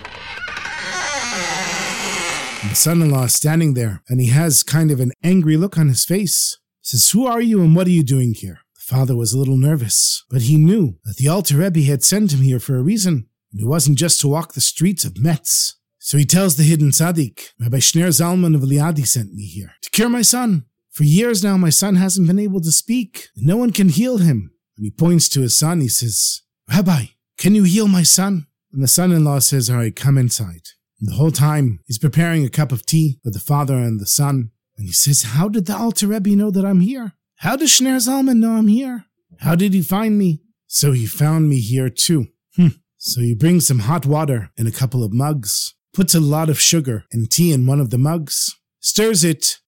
And 2.63 2.71
the 2.71 2.77
son 2.77 3.01
in 3.01 3.11
law 3.11 3.25
is 3.25 3.35
standing 3.35 3.73
there, 3.73 4.03
and 4.09 4.21
he 4.21 4.29
has 4.29 4.63
kind 4.63 4.91
of 4.91 5.01
an 5.01 5.13
angry 5.23 5.57
look 5.57 5.79
on 5.79 5.89
his 5.89 6.05
face. 6.05 6.59
Says, 6.83 7.11
Who 7.11 7.27
are 7.27 7.41
you 7.41 7.63
and 7.63 7.75
what 7.75 7.87
are 7.87 7.91
you 7.91 8.03
doing 8.03 8.35
here? 8.35 8.59
The 8.87 8.95
The 8.95 8.99
father 8.99 9.17
was 9.17 9.33
a 9.33 9.39
little 9.39 9.57
nervous, 9.57 10.25
but 10.29 10.43
he 10.43 10.59
knew 10.59 10.99
that 11.05 11.17
the 11.17 11.29
Alter 11.29 11.57
Rebbe 11.57 11.81
had 11.81 12.05
sent 12.05 12.35
him 12.35 12.43
here 12.43 12.61
for 12.61 12.77
a 12.77 12.83
reason, 12.83 13.29
and 13.51 13.63
it 13.63 13.67
wasn't 13.67 13.97
just 13.97 14.21
to 14.21 14.29
walk 14.29 14.53
the 14.53 14.61
streets 14.61 15.05
of 15.05 15.19
Metz. 15.19 15.77
So 15.99 16.19
he 16.19 16.27
tells 16.27 16.57
the 16.57 16.65
hidden 16.65 16.91
tzaddik, 16.91 17.53
Rabbi 17.59 17.79
Shner 17.79 18.09
Zalman 18.09 18.55
of 18.55 18.61
Liadi 18.61 19.07
sent 19.07 19.33
me 19.33 19.47
here 19.47 19.73
to 19.81 19.91
cure 19.91 20.11
my 20.11 20.21
son. 20.21 20.67
For 20.91 21.05
years 21.05 21.43
now, 21.43 21.57
my 21.57 21.71
son 21.71 21.97
hasn't 21.97 22.27
been 22.27 22.39
able 22.39 22.61
to 22.61 22.71
speak, 22.71 23.29
and 23.35 23.47
no 23.47 23.57
one 23.57 23.73
can 23.73 23.89
heal 23.89 24.19
him. 24.19 24.53
And 24.77 24.85
he 24.85 24.91
points 24.91 25.31
to 25.31 25.41
his 25.41 25.57
son. 25.57 25.81
He 25.81 25.89
says, 25.89 26.43
Rabbi, 26.69 27.07
can 27.39 27.55
you 27.55 27.63
heal 27.63 27.89
my 27.89 28.03
son? 28.03 28.49
And 28.73 28.83
the 28.83 28.89
son 28.89 29.13
in 29.13 29.25
law 29.25 29.39
says, 29.39 29.71
All 29.71 29.77
right, 29.77 29.97
come 29.97 30.19
inside. 30.19 30.69
And 31.01 31.09
the 31.09 31.15
whole 31.15 31.31
time, 31.31 31.81
he's 31.87 31.99
preparing 31.99 32.45
a 32.45 32.51
cup 32.51 32.71
of 32.71 32.85
tea 32.85 33.19
for 33.25 33.31
the 33.31 33.41
father 33.41 33.77
and 33.79 33.99
the 33.99 34.07
son. 34.07 34.51
And 34.77 34.87
he 34.87 34.93
says, 34.93 35.23
How 35.23 35.49
did 35.49 35.67
the 35.67 35.77
Alter 35.77 36.09
Rebbe 36.09 36.37
know 36.37 36.51
that 36.51 36.67
I'm 36.67 36.81
here? 36.81 37.15
How 37.37 37.57
does 37.57 37.71
Shner 37.71 37.97
Zalman 37.97 38.39
know 38.39 38.53
I'm 38.53 38.69
here? 38.69 39.07
How 39.41 39.55
did 39.55 39.75
he 39.75 39.83
find 39.83 40.19
me? 40.19 40.43
So 40.67 40.93
he 40.93 41.07
found 41.07 41.49
me 41.49 41.61
here 41.61 41.89
too. 41.89 42.29
Hm. 42.57 42.81
So 42.97 43.21
he 43.21 43.35
brings 43.35 43.67
some 43.67 43.81
hot 43.81 44.07
water 44.07 44.51
in 44.57 44.67
a 44.67 44.73
couple 44.73 45.05
of 45.05 45.13
mugs 45.13 45.75
puts 45.95 46.15
a 46.15 46.21
lot 46.21 46.51
of 46.51 46.61
sugar 46.61 47.05
and 47.13 47.31
tea 47.31 47.53
in 47.53 47.67
one 47.67 47.81
of 47.81 47.91
the 47.91 47.99
mugs, 47.99 48.59
stirs 48.81 49.25
it, 49.25 49.61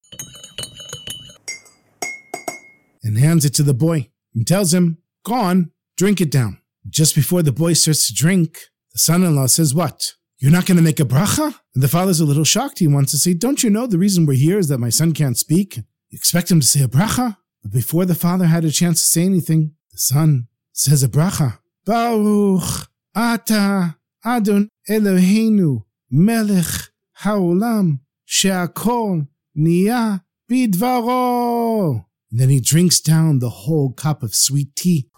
and 3.03 3.17
hands 3.17 3.45
it 3.45 3.55
to 3.55 3.63
the 3.63 3.73
boy 3.73 4.11
and 4.35 4.47
tells 4.47 4.75
him, 4.75 4.99
Go 5.25 5.35
on, 5.35 5.71
drink 5.97 6.21
it 6.21 6.31
down. 6.31 6.59
Just 6.89 7.15
before 7.15 7.43
the 7.43 7.53
boy 7.53 7.73
starts 7.73 8.07
to 8.09 8.15
drink, 8.15 8.59
the 8.93 8.99
son 8.99 9.23
in 9.23 9.37
law 9.37 9.47
says, 9.47 9.75
What? 9.75 10.15
You're 10.39 10.53
not 10.53 10.67
going 10.67 10.77
to 10.77 10.83
make 10.83 11.01
a 11.01 11.05
bracha? 11.05 11.55
And 11.75 11.83
the 11.83 11.89
father's 11.89 12.21
a 12.21 12.27
little 12.27 12.45
shocked. 12.45 12.81
He 12.81 12.87
wants 12.87 13.13
to 13.13 13.19
say, 13.19 13.33
Don't 13.33 13.63
you 13.63 13.71
know 13.71 13.87
the 13.87 13.99
reason 13.99 14.27
we're 14.27 14.37
here 14.37 14.59
is 14.59 14.69
that 14.69 14.79
my 14.79 14.91
son 14.91 15.13
can't 15.13 15.39
speak? 15.39 15.77
You 15.77 15.85
expect 16.13 16.51
him 16.51 16.61
to 16.61 16.67
say 16.67 16.83
a 16.83 16.89
bracha? 16.89 17.39
But 17.67 17.73
before 17.73 18.05
the 18.05 18.15
father 18.15 18.45
had 18.45 18.65
a 18.65 18.71
chance 18.71 19.01
to 19.01 19.07
say 19.09 19.25
anything, 19.25 19.75
the 19.91 19.99
son 19.99 20.47
says 20.73 21.03
a 21.03 21.09
bracha. 21.09 21.59
Baruch 21.85 22.89
Ata 23.13 23.97
Adon 24.25 24.69
Eloheinu 24.89 25.83
Melech 26.09 26.93
Haolam 27.23 27.99
Shehakol 28.29 29.27
Nihyeh 29.59 30.23
Bidvaro. 30.49 32.07
Then 32.31 32.51
he 32.51 32.61
drinks 32.61 33.01
down 33.01 33.41
the 33.41 33.51
whole 33.51 33.93
cup 33.93 34.23
of 34.23 34.33
sweet 34.33 34.77
tea. 34.77 35.09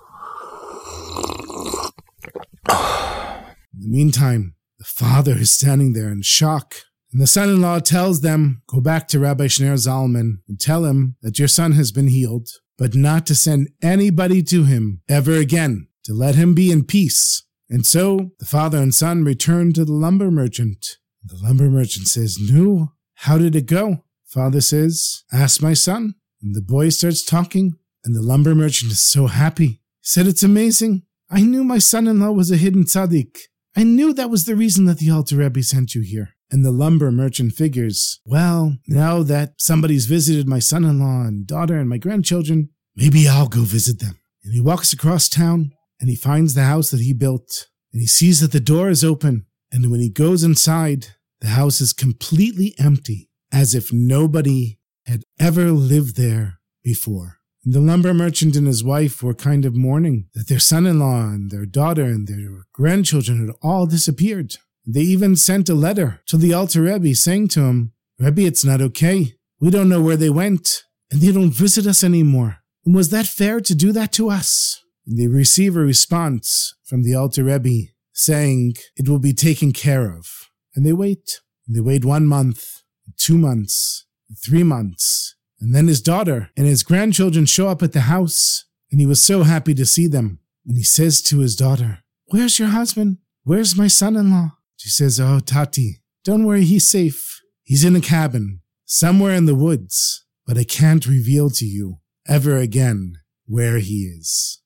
In 2.70 3.80
the 3.80 3.88
meantime, 3.88 4.54
the 4.78 4.86
father 4.86 5.32
is 5.32 5.52
standing 5.52 5.92
there 5.92 6.08
in 6.08 6.22
shock. 6.22 6.76
And 7.12 7.22
the 7.22 7.26
son 7.26 7.48
in 7.48 7.60
law 7.60 7.78
tells 7.78 8.20
them, 8.20 8.62
Go 8.66 8.80
back 8.80 9.08
to 9.08 9.18
Rabbi 9.18 9.46
Shner 9.46 9.74
Zalman 9.74 10.38
and 10.46 10.60
tell 10.60 10.84
him 10.84 11.16
that 11.22 11.38
your 11.38 11.48
son 11.48 11.72
has 11.72 11.90
been 11.90 12.08
healed, 12.08 12.48
but 12.76 12.94
not 12.94 13.26
to 13.26 13.34
send 13.34 13.70
anybody 13.82 14.42
to 14.44 14.64
him 14.64 15.00
ever 15.08 15.32
again, 15.32 15.88
to 16.04 16.12
let 16.12 16.34
him 16.34 16.54
be 16.54 16.70
in 16.70 16.84
peace. 16.84 17.44
And 17.70 17.86
so 17.86 18.30
the 18.38 18.46
father 18.46 18.78
and 18.78 18.94
son 18.94 19.24
return 19.24 19.72
to 19.74 19.84
the 19.84 19.92
lumber 19.92 20.30
merchant. 20.30 20.96
The 21.24 21.36
lumber 21.36 21.70
merchant 21.70 22.08
says, 22.08 22.38
No, 22.40 22.92
how 23.14 23.38
did 23.38 23.56
it 23.56 23.66
go? 23.66 24.04
Father 24.26 24.60
says, 24.60 25.24
Ask 25.32 25.62
my 25.62 25.74
son. 25.74 26.14
And 26.42 26.54
the 26.54 26.62
boy 26.62 26.90
starts 26.90 27.24
talking, 27.24 27.72
and 28.04 28.14
the 28.14 28.22
lumber 28.22 28.54
merchant 28.54 28.92
is 28.92 29.02
so 29.02 29.26
happy. 29.26 29.66
He 29.66 29.80
said, 30.02 30.26
It's 30.26 30.42
amazing. 30.42 31.02
I 31.30 31.42
knew 31.42 31.64
my 31.64 31.78
son 31.78 32.06
in 32.06 32.20
law 32.20 32.32
was 32.32 32.50
a 32.50 32.56
hidden 32.56 32.84
tzaddik. 32.84 33.36
I 33.76 33.82
knew 33.84 34.14
that 34.14 34.30
was 34.30 34.44
the 34.44 34.56
reason 34.56 34.86
that 34.86 34.98
the 34.98 35.10
Alter 35.10 35.36
Rebbe 35.36 35.62
sent 35.62 35.94
you 35.94 36.02
here. 36.02 36.34
And 36.50 36.64
the 36.64 36.70
lumber 36.70 37.12
merchant 37.12 37.52
figures, 37.52 38.20
Well, 38.24 38.76
now 38.86 39.22
that 39.22 39.54
somebody's 39.58 40.06
visited 40.06 40.48
my 40.48 40.58
son 40.58 40.84
in 40.84 41.00
law 41.00 41.22
and 41.22 41.46
daughter 41.46 41.76
and 41.76 41.88
my 41.88 41.98
grandchildren, 41.98 42.70
maybe 42.96 43.28
I'll 43.28 43.48
go 43.48 43.62
visit 43.62 44.00
them. 44.00 44.18
And 44.44 44.54
he 44.54 44.60
walks 44.60 44.92
across 44.92 45.28
town 45.28 45.72
and 46.00 46.08
he 46.08 46.16
finds 46.16 46.54
the 46.54 46.64
house 46.64 46.90
that 46.90 47.00
he 47.00 47.12
built 47.12 47.68
and 47.92 48.00
he 48.00 48.06
sees 48.06 48.40
that 48.40 48.52
the 48.52 48.60
door 48.60 48.88
is 48.88 49.04
open. 49.04 49.46
And 49.70 49.90
when 49.90 50.00
he 50.00 50.08
goes 50.08 50.42
inside, 50.42 51.08
the 51.40 51.48
house 51.48 51.80
is 51.80 51.92
completely 51.92 52.74
empty, 52.78 53.28
as 53.52 53.74
if 53.74 53.92
nobody 53.92 54.78
had 55.06 55.24
ever 55.38 55.70
lived 55.70 56.16
there 56.16 56.60
before. 56.82 57.38
And 57.64 57.74
the 57.74 57.80
lumber 57.80 58.14
merchant 58.14 58.56
and 58.56 58.66
his 58.66 58.82
wife 58.82 59.22
were 59.22 59.34
kind 59.34 59.64
of 59.64 59.76
mourning 59.76 60.28
that 60.34 60.48
their 60.48 60.58
son 60.58 60.86
in 60.86 60.98
law 60.98 61.28
and 61.28 61.50
their 61.50 61.66
daughter 61.66 62.04
and 62.04 62.26
their 62.26 62.64
grandchildren 62.72 63.46
had 63.46 63.54
all 63.62 63.86
disappeared. 63.86 64.56
They 64.90 65.02
even 65.02 65.36
sent 65.36 65.68
a 65.68 65.74
letter 65.74 66.22
to 66.28 66.38
the 66.38 66.54
Alter 66.54 66.80
Rebbe 66.80 67.14
saying 67.14 67.48
to 67.48 67.60
him, 67.60 67.92
Rebbe, 68.18 68.40
it's 68.40 68.64
not 68.64 68.80
okay. 68.80 69.34
We 69.60 69.68
don't 69.68 69.90
know 69.90 70.00
where 70.00 70.16
they 70.16 70.30
went, 70.30 70.84
and 71.10 71.20
they 71.20 71.30
don't 71.30 71.50
visit 71.50 71.86
us 71.86 72.02
anymore. 72.02 72.60
And 72.86 72.94
was 72.94 73.10
that 73.10 73.26
fair 73.26 73.60
to 73.60 73.74
do 73.74 73.92
that 73.92 74.12
to 74.12 74.30
us? 74.30 74.82
They 75.06 75.26
receive 75.26 75.76
a 75.76 75.80
response 75.80 76.74
from 76.86 77.02
the 77.02 77.14
Alter 77.14 77.44
Rebbe 77.44 77.90
saying 78.14 78.76
it 78.96 79.10
will 79.10 79.18
be 79.18 79.34
taken 79.34 79.72
care 79.72 80.10
of. 80.10 80.26
And 80.74 80.86
they 80.86 80.94
wait. 80.94 81.40
And 81.66 81.76
they 81.76 81.80
wait 81.80 82.06
one 82.06 82.26
month, 82.26 82.82
two 83.18 83.36
months, 83.36 84.06
three 84.42 84.62
months. 84.62 85.36
And 85.60 85.74
then 85.74 85.86
his 85.86 86.00
daughter 86.00 86.48
and 86.56 86.66
his 86.66 86.82
grandchildren 86.82 87.44
show 87.44 87.68
up 87.68 87.82
at 87.82 87.92
the 87.92 88.08
house, 88.12 88.64
and 88.90 89.00
he 89.00 89.06
was 89.06 89.22
so 89.22 89.42
happy 89.42 89.74
to 89.74 89.84
see 89.84 90.06
them. 90.06 90.40
And 90.66 90.78
he 90.78 90.82
says 90.82 91.20
to 91.24 91.40
his 91.40 91.56
daughter, 91.56 91.98
Where's 92.28 92.58
your 92.58 92.68
husband? 92.68 93.18
Where's 93.44 93.76
my 93.76 93.86
son 93.86 94.16
in 94.16 94.30
law? 94.30 94.52
She 94.78 94.88
says, 94.90 95.18
Oh, 95.18 95.40
Tati, 95.40 96.00
don't 96.22 96.46
worry, 96.46 96.64
he's 96.64 96.88
safe. 96.88 97.40
He's 97.64 97.84
in 97.84 97.96
a 97.96 98.00
cabin, 98.00 98.60
somewhere 98.86 99.34
in 99.34 99.46
the 99.46 99.54
woods, 99.56 100.24
but 100.46 100.56
I 100.56 100.62
can't 100.62 101.04
reveal 101.04 101.50
to 101.50 101.66
you 101.66 101.98
ever 102.28 102.56
again 102.56 103.14
where 103.46 103.78
he 103.78 104.04
is. 104.04 104.60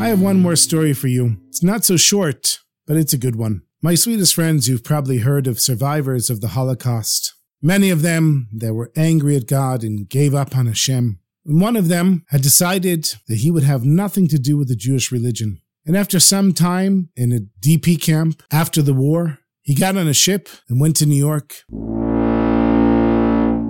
I 0.00 0.06
have 0.06 0.22
one 0.22 0.40
more 0.40 0.54
story 0.54 0.92
for 0.92 1.08
you. 1.08 1.36
It's 1.48 1.64
not 1.64 1.84
so 1.84 1.96
short, 1.96 2.60
but 2.86 2.96
it's 2.96 3.12
a 3.12 3.18
good 3.18 3.34
one. 3.34 3.62
My 3.82 3.94
sweetest 3.94 4.34
friends, 4.34 4.68
you've 4.68 4.84
probably 4.84 5.18
heard 5.20 5.46
of 5.46 5.58
survivors 5.58 6.28
of 6.28 6.42
the 6.42 6.48
Holocaust. 6.48 7.32
Many 7.62 7.88
of 7.88 8.02
them 8.02 8.46
that 8.52 8.74
were 8.74 8.92
angry 8.94 9.36
at 9.36 9.46
God 9.46 9.82
and 9.82 10.06
gave 10.06 10.34
up 10.34 10.54
on 10.54 10.66
Hashem. 10.66 11.18
One 11.44 11.76
of 11.76 11.88
them 11.88 12.26
had 12.28 12.42
decided 12.42 13.14
that 13.26 13.38
he 13.38 13.50
would 13.50 13.62
have 13.62 13.82
nothing 13.82 14.28
to 14.28 14.38
do 14.38 14.58
with 14.58 14.68
the 14.68 14.76
Jewish 14.76 15.10
religion. 15.10 15.62
And 15.86 15.96
after 15.96 16.20
some 16.20 16.52
time 16.52 17.08
in 17.16 17.32
a 17.32 17.40
DP 17.66 17.98
camp 17.98 18.42
after 18.52 18.82
the 18.82 18.92
war, 18.92 19.38
he 19.62 19.74
got 19.74 19.96
on 19.96 20.06
a 20.06 20.12
ship 20.12 20.50
and 20.68 20.78
went 20.78 20.96
to 20.96 21.06
New 21.06 21.16
York. 21.16 21.62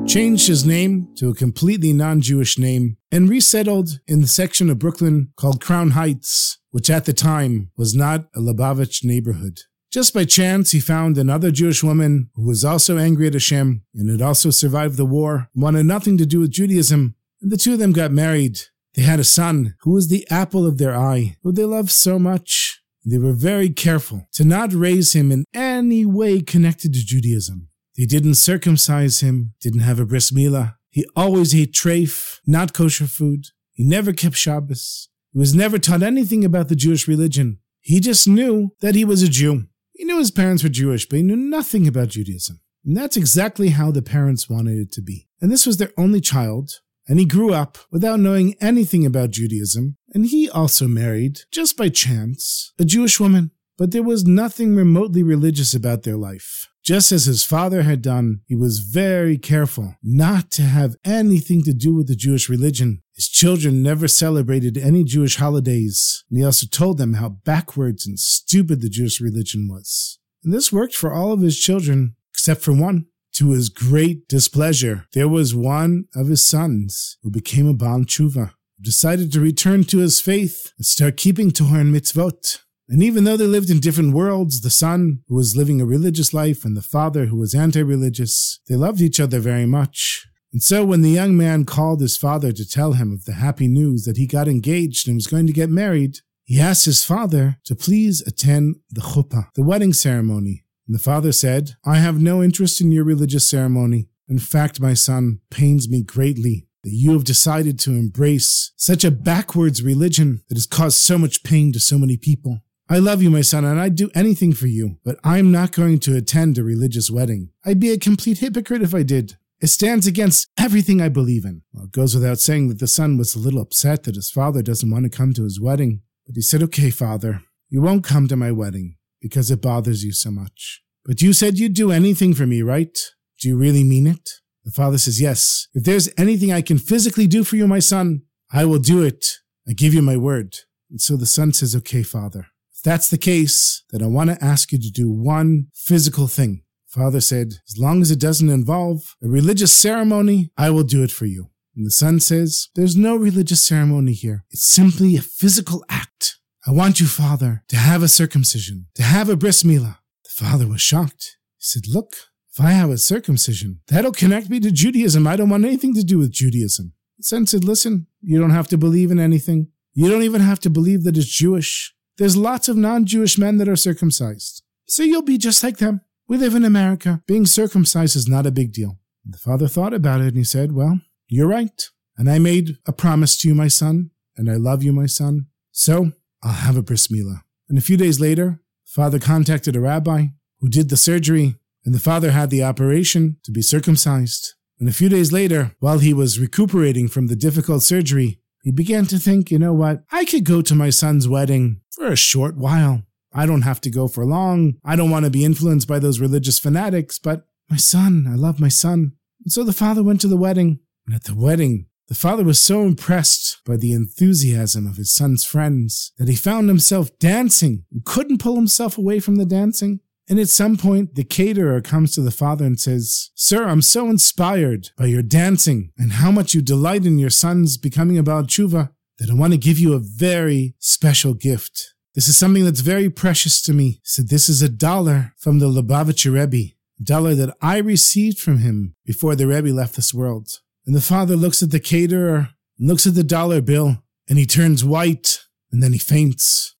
Changed 0.08 0.48
his 0.48 0.66
name 0.66 1.14
to 1.18 1.28
a 1.28 1.34
completely 1.34 1.92
non 1.92 2.20
Jewish 2.20 2.58
name 2.58 2.96
and 3.12 3.28
resettled 3.28 4.00
in 4.08 4.22
the 4.22 4.26
section 4.26 4.70
of 4.70 4.80
Brooklyn 4.80 5.32
called 5.36 5.62
Crown 5.62 5.90
Heights, 5.90 6.58
which 6.72 6.90
at 6.90 7.04
the 7.04 7.12
time 7.12 7.70
was 7.76 7.94
not 7.94 8.26
a 8.34 8.40
Lubavitch 8.40 9.04
neighborhood. 9.04 9.60
Just 9.90 10.14
by 10.14 10.24
chance, 10.24 10.70
he 10.70 10.78
found 10.78 11.18
another 11.18 11.50
Jewish 11.50 11.82
woman 11.82 12.30
who 12.36 12.46
was 12.46 12.64
also 12.64 12.96
angry 12.96 13.26
at 13.26 13.32
Hashem 13.32 13.82
and 13.92 14.08
had 14.08 14.22
also 14.22 14.50
survived 14.50 14.96
the 14.96 15.04
war, 15.04 15.48
wanted 15.52 15.86
nothing 15.86 16.16
to 16.18 16.26
do 16.26 16.38
with 16.38 16.52
Judaism, 16.52 17.16
and 17.42 17.50
the 17.50 17.56
two 17.56 17.72
of 17.72 17.80
them 17.80 17.90
got 17.92 18.12
married. 18.12 18.60
They 18.94 19.02
had 19.02 19.18
a 19.18 19.24
son 19.24 19.74
who 19.80 19.92
was 19.92 20.08
the 20.08 20.26
apple 20.30 20.64
of 20.64 20.78
their 20.78 20.94
eye, 20.94 21.36
who 21.42 21.50
they 21.50 21.64
loved 21.64 21.90
so 21.90 22.20
much. 22.20 22.80
They 23.04 23.18
were 23.18 23.32
very 23.32 23.68
careful 23.70 24.28
to 24.34 24.44
not 24.44 24.72
raise 24.72 25.12
him 25.12 25.32
in 25.32 25.44
any 25.52 26.06
way 26.06 26.40
connected 26.40 26.92
to 26.94 27.04
Judaism. 27.04 27.68
They 27.96 28.04
didn't 28.04 28.34
circumcise 28.34 29.20
him, 29.20 29.54
didn't 29.60 29.80
have 29.80 29.98
a 29.98 30.06
bris 30.06 30.30
milah. 30.30 30.76
He 30.90 31.04
always 31.16 31.54
ate 31.54 31.72
treif, 31.72 32.38
not 32.46 32.74
kosher 32.74 33.06
food. 33.06 33.46
He 33.72 33.82
never 33.82 34.12
kept 34.12 34.36
Shabbos. 34.36 35.08
He 35.32 35.38
was 35.38 35.54
never 35.54 35.78
taught 35.78 36.02
anything 36.02 36.44
about 36.44 36.68
the 36.68 36.76
Jewish 36.76 37.08
religion. 37.08 37.58
He 37.80 37.98
just 37.98 38.28
knew 38.28 38.70
that 38.80 38.94
he 38.94 39.04
was 39.04 39.22
a 39.22 39.28
Jew. 39.28 39.66
He 40.00 40.06
knew 40.06 40.18
his 40.18 40.30
parents 40.30 40.62
were 40.62 40.70
Jewish, 40.70 41.06
but 41.06 41.16
he 41.16 41.22
knew 41.22 41.36
nothing 41.36 41.86
about 41.86 42.08
Judaism. 42.08 42.58
And 42.86 42.96
that's 42.96 43.18
exactly 43.18 43.68
how 43.68 43.90
the 43.90 44.00
parents 44.00 44.48
wanted 44.48 44.78
it 44.78 44.90
to 44.92 45.02
be. 45.02 45.28
And 45.42 45.52
this 45.52 45.66
was 45.66 45.76
their 45.76 45.92
only 45.98 46.22
child, 46.22 46.80
and 47.06 47.18
he 47.18 47.26
grew 47.26 47.52
up 47.52 47.76
without 47.90 48.18
knowing 48.18 48.54
anything 48.62 49.04
about 49.04 49.28
Judaism, 49.28 49.98
and 50.14 50.24
he 50.24 50.48
also 50.48 50.88
married, 50.88 51.40
just 51.52 51.76
by 51.76 51.90
chance, 51.90 52.72
a 52.78 52.86
Jewish 52.86 53.20
woman. 53.20 53.50
But 53.76 53.90
there 53.90 54.02
was 54.02 54.24
nothing 54.24 54.74
remotely 54.74 55.22
religious 55.22 55.74
about 55.74 56.04
their 56.04 56.16
life. 56.16 56.69
Just 56.84 57.12
as 57.12 57.26
his 57.26 57.44
father 57.44 57.82
had 57.82 58.02
done, 58.02 58.40
he 58.46 58.56
was 58.56 58.80
very 58.80 59.36
careful 59.36 59.96
not 60.02 60.50
to 60.52 60.62
have 60.62 60.96
anything 61.04 61.62
to 61.64 61.72
do 61.72 61.94
with 61.94 62.08
the 62.08 62.16
Jewish 62.16 62.48
religion. 62.48 63.02
His 63.14 63.28
children 63.28 63.82
never 63.82 64.08
celebrated 64.08 64.78
any 64.78 65.04
Jewish 65.04 65.36
holidays, 65.36 66.24
and 66.30 66.38
he 66.38 66.44
also 66.44 66.66
told 66.66 66.96
them 66.96 67.14
how 67.14 67.28
backwards 67.28 68.06
and 68.06 68.18
stupid 68.18 68.80
the 68.80 68.88
Jewish 68.88 69.20
religion 69.20 69.68
was. 69.68 70.18
And 70.42 70.54
this 70.54 70.72
worked 70.72 70.96
for 70.96 71.12
all 71.12 71.32
of 71.32 71.42
his 71.42 71.58
children, 71.58 72.16
except 72.32 72.62
for 72.62 72.72
one. 72.72 73.06
To 73.34 73.50
his 73.50 73.68
great 73.68 74.26
displeasure, 74.26 75.06
there 75.12 75.28
was 75.28 75.54
one 75.54 76.06
of 76.16 76.26
his 76.28 76.46
sons 76.48 77.16
who 77.22 77.30
became 77.30 77.68
a 77.68 77.74
Baal 77.74 78.00
Tshuva. 78.00 78.54
decided 78.80 79.30
to 79.30 79.40
return 79.40 79.84
to 79.84 79.98
his 79.98 80.20
faith 80.20 80.72
and 80.78 80.86
start 80.86 81.18
keeping 81.18 81.50
Torah 81.50 81.80
and 81.80 81.94
mitzvot. 81.94 82.60
And 82.90 83.04
even 83.04 83.22
though 83.22 83.36
they 83.36 83.46
lived 83.46 83.70
in 83.70 83.78
different 83.78 84.14
worlds, 84.14 84.60
the 84.60 84.68
son, 84.68 85.20
who 85.28 85.36
was 85.36 85.56
living 85.56 85.80
a 85.80 85.86
religious 85.86 86.34
life, 86.34 86.64
and 86.64 86.76
the 86.76 86.82
father, 86.82 87.26
who 87.26 87.36
was 87.36 87.54
anti 87.54 87.80
religious, 87.80 88.58
they 88.68 88.74
loved 88.74 89.00
each 89.00 89.20
other 89.20 89.38
very 89.38 89.64
much. 89.64 90.26
And 90.52 90.60
so 90.60 90.84
when 90.84 91.02
the 91.02 91.10
young 91.10 91.36
man 91.36 91.64
called 91.64 92.00
his 92.00 92.16
father 92.16 92.50
to 92.50 92.68
tell 92.68 92.94
him 92.94 93.12
of 93.12 93.26
the 93.26 93.34
happy 93.34 93.68
news 93.68 94.04
that 94.06 94.16
he 94.16 94.26
got 94.26 94.48
engaged 94.48 95.06
and 95.06 95.16
was 95.16 95.28
going 95.28 95.46
to 95.46 95.52
get 95.52 95.70
married, 95.70 96.18
he 96.42 96.58
asked 96.58 96.84
his 96.84 97.04
father 97.04 97.58
to 97.66 97.76
please 97.76 98.22
attend 98.26 98.74
the 98.90 99.00
chuppah, 99.00 99.46
the 99.54 99.62
wedding 99.62 99.92
ceremony. 99.92 100.64
And 100.88 100.96
the 100.96 101.02
father 101.02 101.30
said, 101.30 101.76
I 101.86 101.98
have 101.98 102.20
no 102.20 102.42
interest 102.42 102.80
in 102.80 102.90
your 102.90 103.04
religious 103.04 103.48
ceremony. 103.48 104.08
In 104.28 104.40
fact, 104.40 104.80
my 104.80 104.94
son, 104.94 105.38
pains 105.48 105.88
me 105.88 106.02
greatly 106.02 106.66
that 106.82 106.90
you 106.90 107.12
have 107.12 107.22
decided 107.22 107.78
to 107.80 107.92
embrace 107.92 108.72
such 108.76 109.04
a 109.04 109.12
backwards 109.12 109.84
religion 109.84 110.42
that 110.48 110.56
has 110.56 110.66
caused 110.66 110.98
so 110.98 111.16
much 111.18 111.44
pain 111.44 111.72
to 111.72 111.78
so 111.78 111.96
many 111.96 112.16
people. 112.16 112.62
I 112.92 112.98
love 112.98 113.22
you, 113.22 113.30
my 113.30 113.42
son, 113.42 113.64
and 113.64 113.78
I'd 113.78 113.94
do 113.94 114.10
anything 114.16 114.52
for 114.52 114.66
you, 114.66 114.98
but 115.04 115.16
I'm 115.22 115.52
not 115.52 115.70
going 115.70 116.00
to 116.00 116.16
attend 116.16 116.58
a 116.58 116.64
religious 116.64 117.08
wedding. 117.08 117.50
I'd 117.64 117.78
be 117.78 117.92
a 117.92 117.98
complete 117.98 118.38
hypocrite 118.38 118.82
if 118.82 118.92
I 118.92 119.04
did. 119.04 119.36
It 119.60 119.68
stands 119.68 120.08
against 120.08 120.48
everything 120.58 121.00
I 121.00 121.08
believe 121.08 121.44
in. 121.44 121.62
Well, 121.72 121.84
it 121.84 121.92
goes 121.92 122.16
without 122.16 122.40
saying 122.40 122.68
that 122.68 122.80
the 122.80 122.88
son 122.88 123.16
was 123.16 123.36
a 123.36 123.38
little 123.38 123.60
upset 123.60 124.02
that 124.02 124.16
his 124.16 124.28
father 124.28 124.60
doesn't 124.60 124.90
want 124.90 125.04
to 125.04 125.16
come 125.16 125.32
to 125.34 125.44
his 125.44 125.60
wedding, 125.60 126.02
but 126.26 126.34
he 126.34 126.42
said, 126.42 126.64
Okay, 126.64 126.90
father, 126.90 127.42
you 127.68 127.80
won't 127.80 128.02
come 128.02 128.26
to 128.26 128.34
my 128.34 128.50
wedding 128.50 128.96
because 129.20 129.52
it 129.52 129.62
bothers 129.62 130.02
you 130.02 130.12
so 130.12 130.32
much. 130.32 130.82
But 131.04 131.22
you 131.22 131.32
said 131.32 131.60
you'd 131.60 131.74
do 131.74 131.92
anything 131.92 132.34
for 132.34 132.44
me, 132.44 132.60
right? 132.60 132.98
Do 133.40 133.48
you 133.48 133.56
really 133.56 133.84
mean 133.84 134.08
it? 134.08 134.28
The 134.64 134.72
father 134.72 134.98
says, 134.98 135.20
Yes. 135.20 135.68
If 135.74 135.84
there's 135.84 136.08
anything 136.18 136.50
I 136.50 136.60
can 136.60 136.78
physically 136.78 137.28
do 137.28 137.44
for 137.44 137.54
you, 137.54 137.68
my 137.68 137.78
son, 137.78 138.22
I 138.52 138.64
will 138.64 138.80
do 138.80 139.04
it. 139.04 139.26
I 139.68 139.74
give 139.74 139.94
you 139.94 140.02
my 140.02 140.16
word. 140.16 140.56
And 140.90 141.00
so 141.00 141.16
the 141.16 141.24
son 141.24 141.52
says, 141.52 141.76
Okay, 141.76 142.02
father. 142.02 142.46
If 142.80 142.84
that's 142.84 143.10
the 143.10 143.18
case, 143.18 143.84
then 143.90 144.02
I 144.02 144.06
want 144.06 144.30
to 144.30 144.42
ask 144.42 144.72
you 144.72 144.78
to 144.78 144.90
do 144.90 145.10
one 145.10 145.66
physical 145.74 146.26
thing. 146.28 146.62
Father 146.86 147.20
said, 147.20 147.48
As 147.68 147.76
long 147.76 148.00
as 148.00 148.10
it 148.10 148.18
doesn't 148.18 148.48
involve 148.48 149.16
a 149.22 149.28
religious 149.28 149.70
ceremony, 149.70 150.50
I 150.56 150.70
will 150.70 150.82
do 150.82 151.02
it 151.02 151.10
for 151.10 151.26
you. 151.26 151.50
And 151.76 151.84
the 151.84 151.90
son 151.90 152.20
says, 152.20 152.68
There's 152.74 152.96
no 152.96 153.16
religious 153.16 153.62
ceremony 153.62 154.14
here. 154.14 154.46
It's 154.48 154.64
simply 154.64 155.14
a 155.14 155.20
physical 155.20 155.84
act. 155.90 156.38
I 156.66 156.70
want 156.70 157.00
you, 157.00 157.06
father, 157.06 157.64
to 157.68 157.76
have 157.76 158.02
a 158.02 158.08
circumcision, 158.08 158.86
to 158.94 159.02
have 159.02 159.28
a 159.28 159.36
bris 159.36 159.62
milah. 159.62 159.98
The 160.24 160.30
father 160.30 160.66
was 160.66 160.80
shocked. 160.80 161.36
He 161.58 161.64
said, 161.64 161.82
Look, 161.86 162.16
if 162.50 162.64
I 162.64 162.70
have 162.70 162.88
a 162.88 162.96
circumcision, 162.96 163.80
that'll 163.88 164.12
connect 164.12 164.48
me 164.48 164.58
to 164.60 164.70
Judaism. 164.70 165.26
I 165.26 165.36
don't 165.36 165.50
want 165.50 165.66
anything 165.66 165.92
to 165.96 166.02
do 166.02 166.16
with 166.16 166.32
Judaism. 166.32 166.94
The 167.18 167.24
son 167.24 167.46
said, 167.46 167.62
Listen, 167.62 168.06
you 168.22 168.40
don't 168.40 168.56
have 168.58 168.68
to 168.68 168.78
believe 168.78 169.10
in 169.10 169.20
anything. 169.20 169.68
You 169.92 170.08
don't 170.08 170.22
even 170.22 170.40
have 170.40 170.60
to 170.60 170.70
believe 170.70 171.04
that 171.04 171.18
it's 171.18 171.26
Jewish. 171.26 171.94
There's 172.20 172.36
lots 172.36 172.68
of 172.68 172.76
non 172.76 173.06
Jewish 173.06 173.38
men 173.38 173.56
that 173.56 173.68
are 173.68 173.76
circumcised. 173.76 174.62
So 174.86 175.02
you'll 175.02 175.22
be 175.22 175.38
just 175.38 175.64
like 175.64 175.78
them. 175.78 176.02
We 176.28 176.36
live 176.36 176.54
in 176.54 176.66
America. 176.66 177.22
Being 177.26 177.46
circumcised 177.46 178.14
is 178.14 178.28
not 178.28 178.44
a 178.44 178.50
big 178.50 178.74
deal. 178.74 178.98
And 179.24 179.32
the 179.32 179.38
father 179.38 179.66
thought 179.66 179.94
about 179.94 180.20
it 180.20 180.26
and 180.26 180.36
he 180.36 180.44
said, 180.44 180.72
Well, 180.72 181.00
you're 181.28 181.48
right. 181.48 181.82
And 182.18 182.28
I 182.30 182.38
made 182.38 182.76
a 182.86 182.92
promise 182.92 183.38
to 183.38 183.48
you, 183.48 183.54
my 183.54 183.68
son, 183.68 184.10
and 184.36 184.50
I 184.50 184.56
love 184.56 184.82
you, 184.82 184.92
my 184.92 185.06
son. 185.06 185.46
So 185.72 186.12
I'll 186.42 186.52
have 186.52 186.76
a 186.76 186.82
bris 186.82 187.08
milah. 187.08 187.40
And 187.70 187.78
a 187.78 187.80
few 187.80 187.96
days 187.96 188.20
later, 188.20 188.60
father 188.84 189.18
contacted 189.18 189.74
a 189.74 189.80
rabbi 189.80 190.26
who 190.58 190.68
did 190.68 190.90
the 190.90 190.98
surgery, 190.98 191.56
and 191.86 191.94
the 191.94 191.98
father 191.98 192.32
had 192.32 192.50
the 192.50 192.62
operation 192.62 193.38
to 193.44 193.50
be 193.50 193.62
circumcised. 193.62 194.56
And 194.78 194.90
a 194.90 194.92
few 194.92 195.08
days 195.08 195.32
later, 195.32 195.74
while 195.78 196.00
he 196.00 196.12
was 196.12 196.38
recuperating 196.38 197.08
from 197.08 197.28
the 197.28 197.36
difficult 197.36 197.82
surgery, 197.82 198.39
he 198.62 198.70
began 198.70 199.06
to 199.06 199.18
think, 199.18 199.50
you 199.50 199.58
know 199.58 199.72
what? 199.72 200.04
I 200.10 200.24
could 200.24 200.44
go 200.44 200.62
to 200.62 200.74
my 200.74 200.90
son's 200.90 201.26
wedding 201.28 201.80
for 201.90 202.06
a 202.06 202.16
short 202.16 202.56
while. 202.56 203.02
I 203.32 203.46
don't 203.46 203.62
have 203.62 203.80
to 203.82 203.90
go 203.90 204.08
for 204.08 204.24
long. 204.24 204.74
I 204.84 204.96
don't 204.96 205.10
want 205.10 205.24
to 205.24 205.30
be 205.30 205.44
influenced 205.44 205.86
by 205.86 205.98
those 205.98 206.20
religious 206.20 206.58
fanatics, 206.58 207.18
but 207.18 207.46
my 207.68 207.76
son, 207.76 208.26
I 208.28 208.34
love 208.34 208.60
my 208.60 208.68
son. 208.68 209.12
And 209.44 209.52
so 209.52 209.64
the 209.64 209.72
father 209.72 210.02
went 210.02 210.20
to 210.22 210.28
the 210.28 210.36
wedding. 210.36 210.80
And 211.06 211.14
at 211.14 211.24
the 211.24 211.34
wedding, 211.34 211.86
the 212.08 212.14
father 212.14 212.42
was 212.42 212.62
so 212.62 212.82
impressed 212.82 213.58
by 213.64 213.76
the 213.76 213.92
enthusiasm 213.92 214.86
of 214.86 214.96
his 214.96 215.14
son's 215.14 215.44
friends 215.44 216.12
that 216.18 216.28
he 216.28 216.34
found 216.34 216.68
himself 216.68 217.16
dancing 217.18 217.84
and 217.92 218.04
couldn't 218.04 218.38
pull 218.38 218.56
himself 218.56 218.98
away 218.98 219.20
from 219.20 219.36
the 219.36 219.46
dancing. 219.46 220.00
And 220.30 220.38
at 220.38 220.48
some 220.48 220.76
point, 220.76 221.16
the 221.16 221.24
caterer 221.24 221.80
comes 221.80 222.14
to 222.14 222.20
the 222.20 222.30
father 222.30 222.64
and 222.64 222.78
says, 222.78 223.30
Sir, 223.34 223.66
I'm 223.66 223.82
so 223.82 224.08
inspired 224.08 224.90
by 224.96 225.06
your 225.06 225.22
dancing 225.22 225.90
and 225.98 226.12
how 226.12 226.30
much 226.30 226.54
you 226.54 226.62
delight 226.62 227.04
in 227.04 227.18
your 227.18 227.30
son's 227.30 227.76
becoming 227.76 228.16
a 228.16 228.22
Baal 228.22 228.44
Tshuva 228.44 228.92
that 229.18 229.28
I 229.28 229.34
want 229.34 229.54
to 229.54 229.58
give 229.58 229.80
you 229.80 229.92
a 229.92 229.98
very 229.98 230.76
special 230.78 231.34
gift. 231.34 231.94
This 232.14 232.28
is 232.28 232.36
something 232.36 232.64
that's 232.64 232.80
very 232.80 233.10
precious 233.10 233.60
to 233.62 233.72
me. 233.72 234.00
Said, 234.04 234.28
This 234.28 234.48
is 234.48 234.62
a 234.62 234.68
dollar 234.68 235.32
from 235.36 235.58
the 235.58 235.66
Lubavitcher 235.66 236.32
Rebbe, 236.32 236.74
a 237.00 237.02
dollar 237.02 237.34
that 237.34 237.56
I 237.60 237.78
received 237.78 238.38
from 238.38 238.58
him 238.58 238.94
before 239.04 239.34
the 239.34 239.48
Rebbe 239.48 239.70
left 239.70 239.96
this 239.96 240.14
world. 240.14 240.48
And 240.86 240.94
the 240.94 241.00
father 241.00 241.34
looks 241.34 241.60
at 241.60 241.72
the 241.72 241.80
caterer 241.80 242.50
and 242.78 242.88
looks 242.88 243.04
at 243.04 243.16
the 243.16 243.24
dollar 243.24 243.60
bill 243.60 244.04
and 244.28 244.38
he 244.38 244.46
turns 244.46 244.84
white 244.84 245.40
and 245.72 245.82
then 245.82 245.92
he 245.92 245.98
faints. 245.98 246.76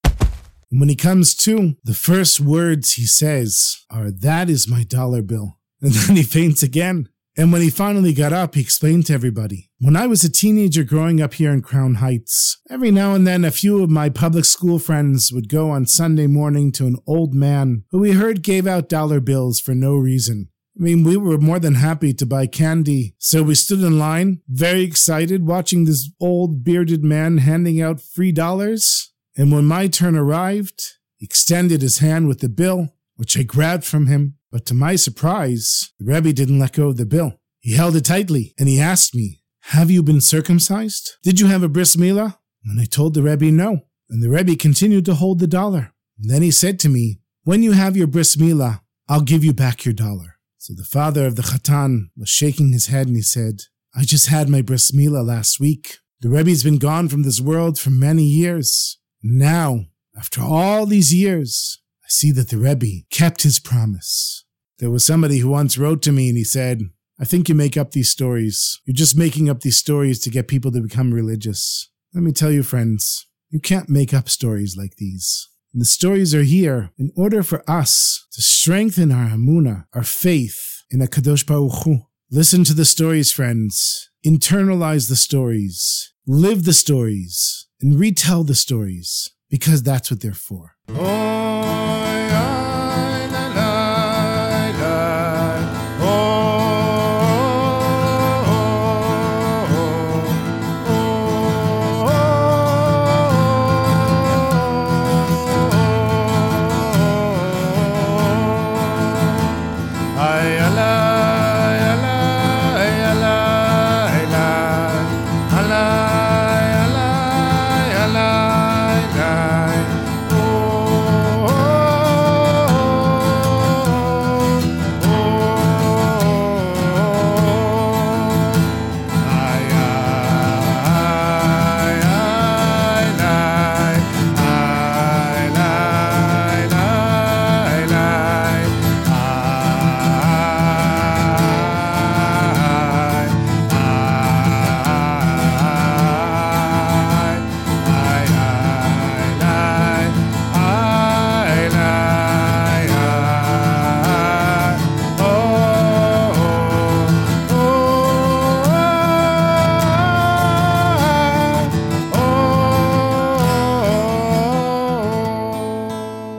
And 0.71 0.81
when 0.81 0.89
he 0.89 0.97
comes 0.97 1.35
to, 1.37 1.77
the 1.85 1.95
first 1.95 2.41
words 2.41 2.93
he 2.93 3.07
says 3.07 3.85
are, 3.91 4.11
That 4.11 4.49
is 4.49 4.69
my 4.69 4.85
dollar 4.85 5.23
bill. 5.23 5.59
And 5.83 5.93
then 5.93 6.17
he 6.17 6.23
faints 6.23 6.63
again. 6.63 7.09
And 7.37 7.53
when 7.53 7.63
he 7.63 7.71
finally 7.71 8.13
got 8.13 8.35
up, 8.35 8.55
he 8.55 8.61
explained 8.61 9.07
to 9.07 9.15
everybody 9.15 9.71
When 9.79 9.97
I 9.97 10.07
was 10.07 10.25
a 10.25 10.31
teenager 10.31 10.85
growing 10.85 11.23
up 11.23 11.35
here 11.35 11.53
in 11.53 11.63
Crown 11.63 11.95
Heights, 11.95 12.61
every 12.69 12.91
now 12.91 13.15
and 13.15 13.27
then 13.27 13.45
a 13.45 13.51
few 13.51 13.83
of 13.83 13.89
my 13.89 14.11
public 14.11 14.45
school 14.45 14.79
friends 14.79 15.33
would 15.33 15.49
go 15.49 15.71
on 15.71 15.87
Sunday 15.87 16.27
morning 16.27 16.71
to 16.73 16.87
an 16.87 16.97
old 17.07 17.35
man 17.35 17.85
who 17.91 18.01
we 18.01 18.13
heard 18.13 18.43
gave 18.43 18.67
out 18.67 18.89
dollar 18.89 19.21
bills 19.21 19.59
for 19.59 19.75
no 19.75 19.95
reason. 19.95 20.51
I 20.79 20.83
mean, 20.83 21.05
we 21.05 21.17
were 21.17 21.39
more 21.39 21.59
than 21.59 21.75
happy 21.75 22.15
to 22.15 22.27
buy 22.27 22.47
candy. 22.47 23.15
So 23.19 23.43
we 23.43 23.55
stood 23.55 23.81
in 23.81 23.99
line, 23.99 24.41
very 24.49 24.83
excited, 24.83 25.47
watching 25.47 25.85
this 25.85 26.11
old 26.21 26.65
bearded 26.65 27.05
man 27.05 27.39
handing 27.39 27.81
out 27.81 28.01
free 28.01 28.33
dollars. 28.33 29.10
And 29.37 29.53
when 29.53 29.65
my 29.65 29.87
turn 29.87 30.17
arrived, 30.17 30.83
he 31.17 31.27
extended 31.27 31.83
his 31.83 31.99
hand 31.99 32.29
with 32.29 32.41
the 32.41 32.49
bill, 32.49 32.95
which 33.17 33.39
I 33.39 33.43
grabbed 33.43 33.85
from 33.85 34.07
him. 34.07 34.37
But 34.51 34.67
to 34.67 34.75
my 34.75 34.97
surprise, 34.97 35.93
the 35.99 36.07
Rebbe 36.07 36.33
didn't 36.33 36.59
let 36.59 36.73
go 36.73 36.89
of 36.89 36.97
the 36.97 37.07
bill. 37.07 37.41
He 37.61 37.77
held 37.77 37.95
it 37.95 38.07
tightly 38.07 38.55
and 38.59 38.69
he 38.69 38.81
asked 38.81 39.15
me, 39.15 39.43
Have 39.65 39.91
you 39.91 40.03
been 40.03 40.21
circumcised? 40.21 41.17
Did 41.23 41.39
you 41.39 41.47
have 41.47 41.63
a 41.63 41.69
bris 41.69 41.97
milah? 41.97 42.39
And 42.65 42.81
I 42.81 42.85
told 42.85 43.15
the 43.15 43.23
Rebbe 43.23 43.51
no. 43.51 43.83
And 44.09 44.23
the 44.23 44.31
Rebbe 44.31 44.57
continued 44.57 45.05
to 45.05 45.15
hold 45.15 45.39
the 45.39 45.47
dollar. 45.47 45.93
And 46.19 46.31
then 46.31 46.43
he 46.43 46.51
said 46.51 46.81
to 46.81 46.89
me, 46.89 47.21
When 47.45 47.63
you 47.63 47.73
have 47.73 47.97
your 47.97 48.07
bris 48.07 48.37
milah, 48.37 48.81
I'll 49.09 49.21
give 49.21 49.45
you 49.45 49.53
back 49.53 49.85
your 49.85 49.95
dollar. 49.95 50.39
So 50.59 50.75
the 50.75 50.85
father 50.85 51.27
of 51.27 51.37
the 51.37 51.43
Khatan 51.43 52.11
was 52.17 52.29
shaking 52.29 52.73
his 52.73 52.87
head 52.87 53.07
and 53.07 53.17
he 53.17 53.23
said, 53.23 53.63
I 53.95 54.05
just 54.05 54.29
had 54.29 54.49
my 54.49 54.63
bris 54.63 54.91
milah 54.91 55.27
last 55.27 55.61
week. 55.61 55.99
The 56.21 56.29
Rebbe's 56.29 56.63
been 56.63 56.79
gone 56.79 57.09
from 57.09 57.23
this 57.23 57.41
world 57.41 57.79
for 57.79 57.91
many 57.91 58.25
years. 58.25 58.99
Now, 59.23 59.87
after 60.17 60.41
all 60.41 60.87
these 60.87 61.13
years, 61.13 61.81
I 62.03 62.09
see 62.09 62.31
that 62.33 62.49
the 62.49 62.59
Rebbe 62.59 63.05
kept 63.11 63.43
his 63.43 63.59
promise. 63.59 64.45
There 64.79 64.91
was 64.91 65.05
somebody 65.05 65.39
who 65.39 65.49
once 65.51 65.77
wrote 65.77 66.03
to 66.03 66.13
me 66.13 66.29
and 66.29 66.39
he 66.39 66.45
said, 66.45 66.91
I 67.19 67.25
think 67.25 67.49
you 67.49 67.55
make 67.55 67.77
up 67.77 67.91
these 67.91 68.09
stories. 68.09 68.81
You're 68.87 68.95
just 68.95 69.17
making 69.17 69.51
up 69.51 69.61
these 69.61 69.77
stories 69.77 70.21
to 70.21 70.31
get 70.31 70.49
people 70.49 70.73
to 70.73 70.81
become 70.81 71.13
religious. 71.13 71.91
Let 72.15 72.23
me 72.25 72.33
tell 72.33 72.51
you, 72.51 72.63
friends, 72.63 73.27
you 73.51 73.61
can't 73.61 73.91
make 73.91 74.15
up 74.15 74.29
stories 74.29 74.77
like 74.77 74.97
these. 74.97 75.49
And 75.75 75.83
the 75.83 75.87
stories 75.87 76.35
are 76.35 76.43
here 76.43 76.91
in 76.99 77.13
order 77.15 77.43
for 77.43 77.63
us 77.71 78.27
to 78.33 78.41
strengthen 78.41 79.13
our 79.13 79.29
Hamuna, 79.29 79.85
our 79.93 80.03
faith 80.03 80.83
in 80.91 81.01
HaKadosh 81.01 81.47
Baruch 81.47 81.85
Hu. 81.85 82.07
Listen 82.31 82.65
to 82.65 82.75
the 82.75 82.85
stories, 82.87 83.31
friends. 83.31 84.11
Internalize 84.25 85.09
the 85.09 85.17
stories. 85.17 86.13
Live 86.27 86.65
the 86.65 86.73
stories 86.73 87.67
and 87.81 87.99
retell 87.99 88.45
the 88.45 88.55
stories 88.55 89.31
because 89.49 89.83
that's 89.83 90.11
what 90.11 90.21
they're 90.21 90.33
for. 90.33 90.77
Oh, 90.89 92.60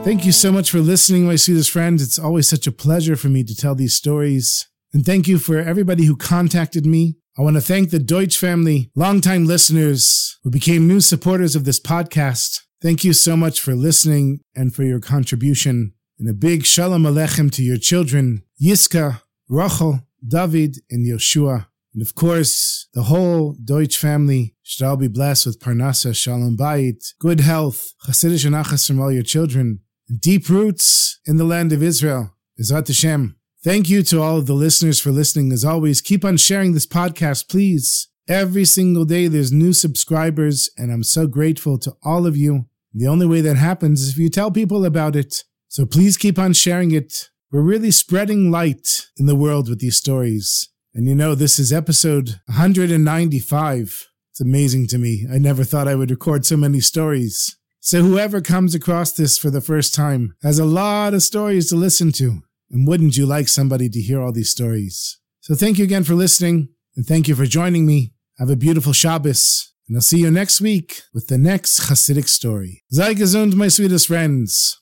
Thank 0.04 0.26
you 0.26 0.32
so 0.32 0.50
much 0.50 0.68
for 0.68 0.80
listening, 0.80 1.26
my 1.26 1.36
sweetest 1.36 1.70
friends. 1.70 2.02
It's 2.02 2.18
always 2.18 2.48
such 2.48 2.66
a 2.66 2.72
pleasure 2.72 3.14
for 3.14 3.28
me 3.28 3.44
to 3.44 3.54
tell 3.54 3.76
these 3.76 3.94
stories. 3.94 4.68
And 4.92 5.06
thank 5.06 5.28
you 5.28 5.38
for 5.38 5.58
everybody 5.58 6.06
who 6.06 6.16
contacted 6.16 6.84
me. 6.84 7.18
I 7.38 7.42
want 7.42 7.54
to 7.54 7.62
thank 7.62 7.90
the 7.90 8.00
Deutsch 8.00 8.36
family, 8.36 8.90
longtime 8.96 9.46
listeners 9.46 10.40
who 10.42 10.50
became 10.50 10.88
new 10.88 11.00
supporters 11.00 11.54
of 11.54 11.64
this 11.64 11.78
podcast. 11.78 12.62
Thank 12.82 13.04
you 13.04 13.12
so 13.12 13.36
much 13.36 13.60
for 13.60 13.76
listening 13.76 14.40
and 14.56 14.74
for 14.74 14.82
your 14.82 14.98
contribution. 14.98 15.94
And 16.18 16.28
a 16.28 16.34
big 16.34 16.66
shalom 16.66 17.04
aleichem 17.04 17.52
to 17.52 17.62
your 17.62 17.78
children, 17.78 18.42
Yiska, 18.60 19.22
Rachel, 19.48 20.00
David, 20.26 20.78
and 20.90 21.06
Yoshua. 21.06 21.66
And 21.94 22.02
of 22.02 22.14
course, 22.14 22.88
the 22.94 23.04
whole 23.04 23.54
Deutsch 23.62 23.98
family 23.98 24.56
should 24.62 24.84
all 24.84 24.96
be 24.96 25.08
blessed 25.08 25.46
with 25.46 25.60
Parnasa, 25.60 26.16
Shalom 26.16 26.56
Bayit, 26.56 27.12
good 27.18 27.40
health, 27.40 27.92
Hasidic 28.06 28.46
and 28.46 28.82
from 28.82 29.00
all 29.00 29.12
your 29.12 29.22
children, 29.22 29.80
deep 30.20 30.48
roots 30.48 31.20
in 31.26 31.36
the 31.36 31.44
land 31.44 31.72
of 31.72 31.82
Israel. 31.82 32.34
Bezrat 32.58 32.88
Hashem. 32.88 33.36
Thank 33.64 33.88
you 33.88 34.02
to 34.04 34.20
all 34.20 34.38
of 34.38 34.46
the 34.46 34.54
listeners 34.54 35.00
for 35.00 35.10
listening. 35.10 35.52
As 35.52 35.64
always, 35.64 36.00
keep 36.00 36.24
on 36.24 36.36
sharing 36.36 36.72
this 36.72 36.86
podcast, 36.86 37.48
please. 37.48 38.08
Every 38.28 38.64
single 38.64 39.04
day 39.04 39.28
there's 39.28 39.52
new 39.52 39.72
subscribers, 39.72 40.70
and 40.76 40.92
I'm 40.92 41.02
so 41.02 41.26
grateful 41.26 41.78
to 41.78 41.94
all 42.04 42.26
of 42.26 42.36
you. 42.36 42.66
The 42.94 43.06
only 43.06 43.26
way 43.26 43.40
that 43.40 43.56
happens 43.56 44.02
is 44.02 44.10
if 44.10 44.18
you 44.18 44.28
tell 44.28 44.50
people 44.50 44.84
about 44.84 45.16
it. 45.16 45.44
So 45.68 45.86
please 45.86 46.16
keep 46.16 46.38
on 46.38 46.52
sharing 46.52 46.90
it. 46.90 47.30
We're 47.50 47.62
really 47.62 47.90
spreading 47.90 48.50
light 48.50 49.06
in 49.18 49.26
the 49.26 49.36
world 49.36 49.68
with 49.68 49.80
these 49.80 49.96
stories. 49.96 50.68
And 50.94 51.08
you 51.08 51.14
know, 51.14 51.34
this 51.34 51.58
is 51.58 51.72
episode 51.72 52.40
195. 52.46 54.08
It's 54.30 54.40
amazing 54.40 54.86
to 54.88 54.98
me. 54.98 55.26
I 55.32 55.38
never 55.38 55.64
thought 55.64 55.88
I 55.88 55.94
would 55.94 56.10
record 56.10 56.44
so 56.44 56.56
many 56.56 56.80
stories. 56.80 57.56
So 57.84 58.00
whoever 58.00 58.40
comes 58.40 58.76
across 58.76 59.10
this 59.10 59.36
for 59.36 59.50
the 59.50 59.60
first 59.60 59.92
time 59.92 60.36
has 60.40 60.60
a 60.60 60.64
lot 60.64 61.14
of 61.14 61.22
stories 61.24 61.68
to 61.68 61.74
listen 61.74 62.12
to. 62.12 62.42
And 62.70 62.86
wouldn't 62.86 63.16
you 63.16 63.26
like 63.26 63.48
somebody 63.48 63.88
to 63.88 64.00
hear 64.00 64.22
all 64.22 64.30
these 64.30 64.50
stories? 64.50 65.18
So 65.40 65.56
thank 65.56 65.78
you 65.78 65.84
again 65.84 66.04
for 66.04 66.14
listening 66.14 66.68
and 66.94 67.04
thank 67.04 67.26
you 67.26 67.34
for 67.34 67.44
joining 67.44 67.84
me. 67.84 68.12
Have 68.38 68.50
a 68.50 68.54
beautiful 68.54 68.92
Shabbos. 68.92 69.72
And 69.88 69.96
I'll 69.96 70.00
see 70.00 70.18
you 70.18 70.30
next 70.30 70.60
week 70.60 71.02
with 71.12 71.26
the 71.26 71.38
next 71.38 71.90
Hasidic 71.90 72.28
story. 72.28 72.84
Sei 72.92 73.14
gesund, 73.14 73.56
my 73.56 73.66
sweetest 73.66 74.06
friends. 74.06 74.80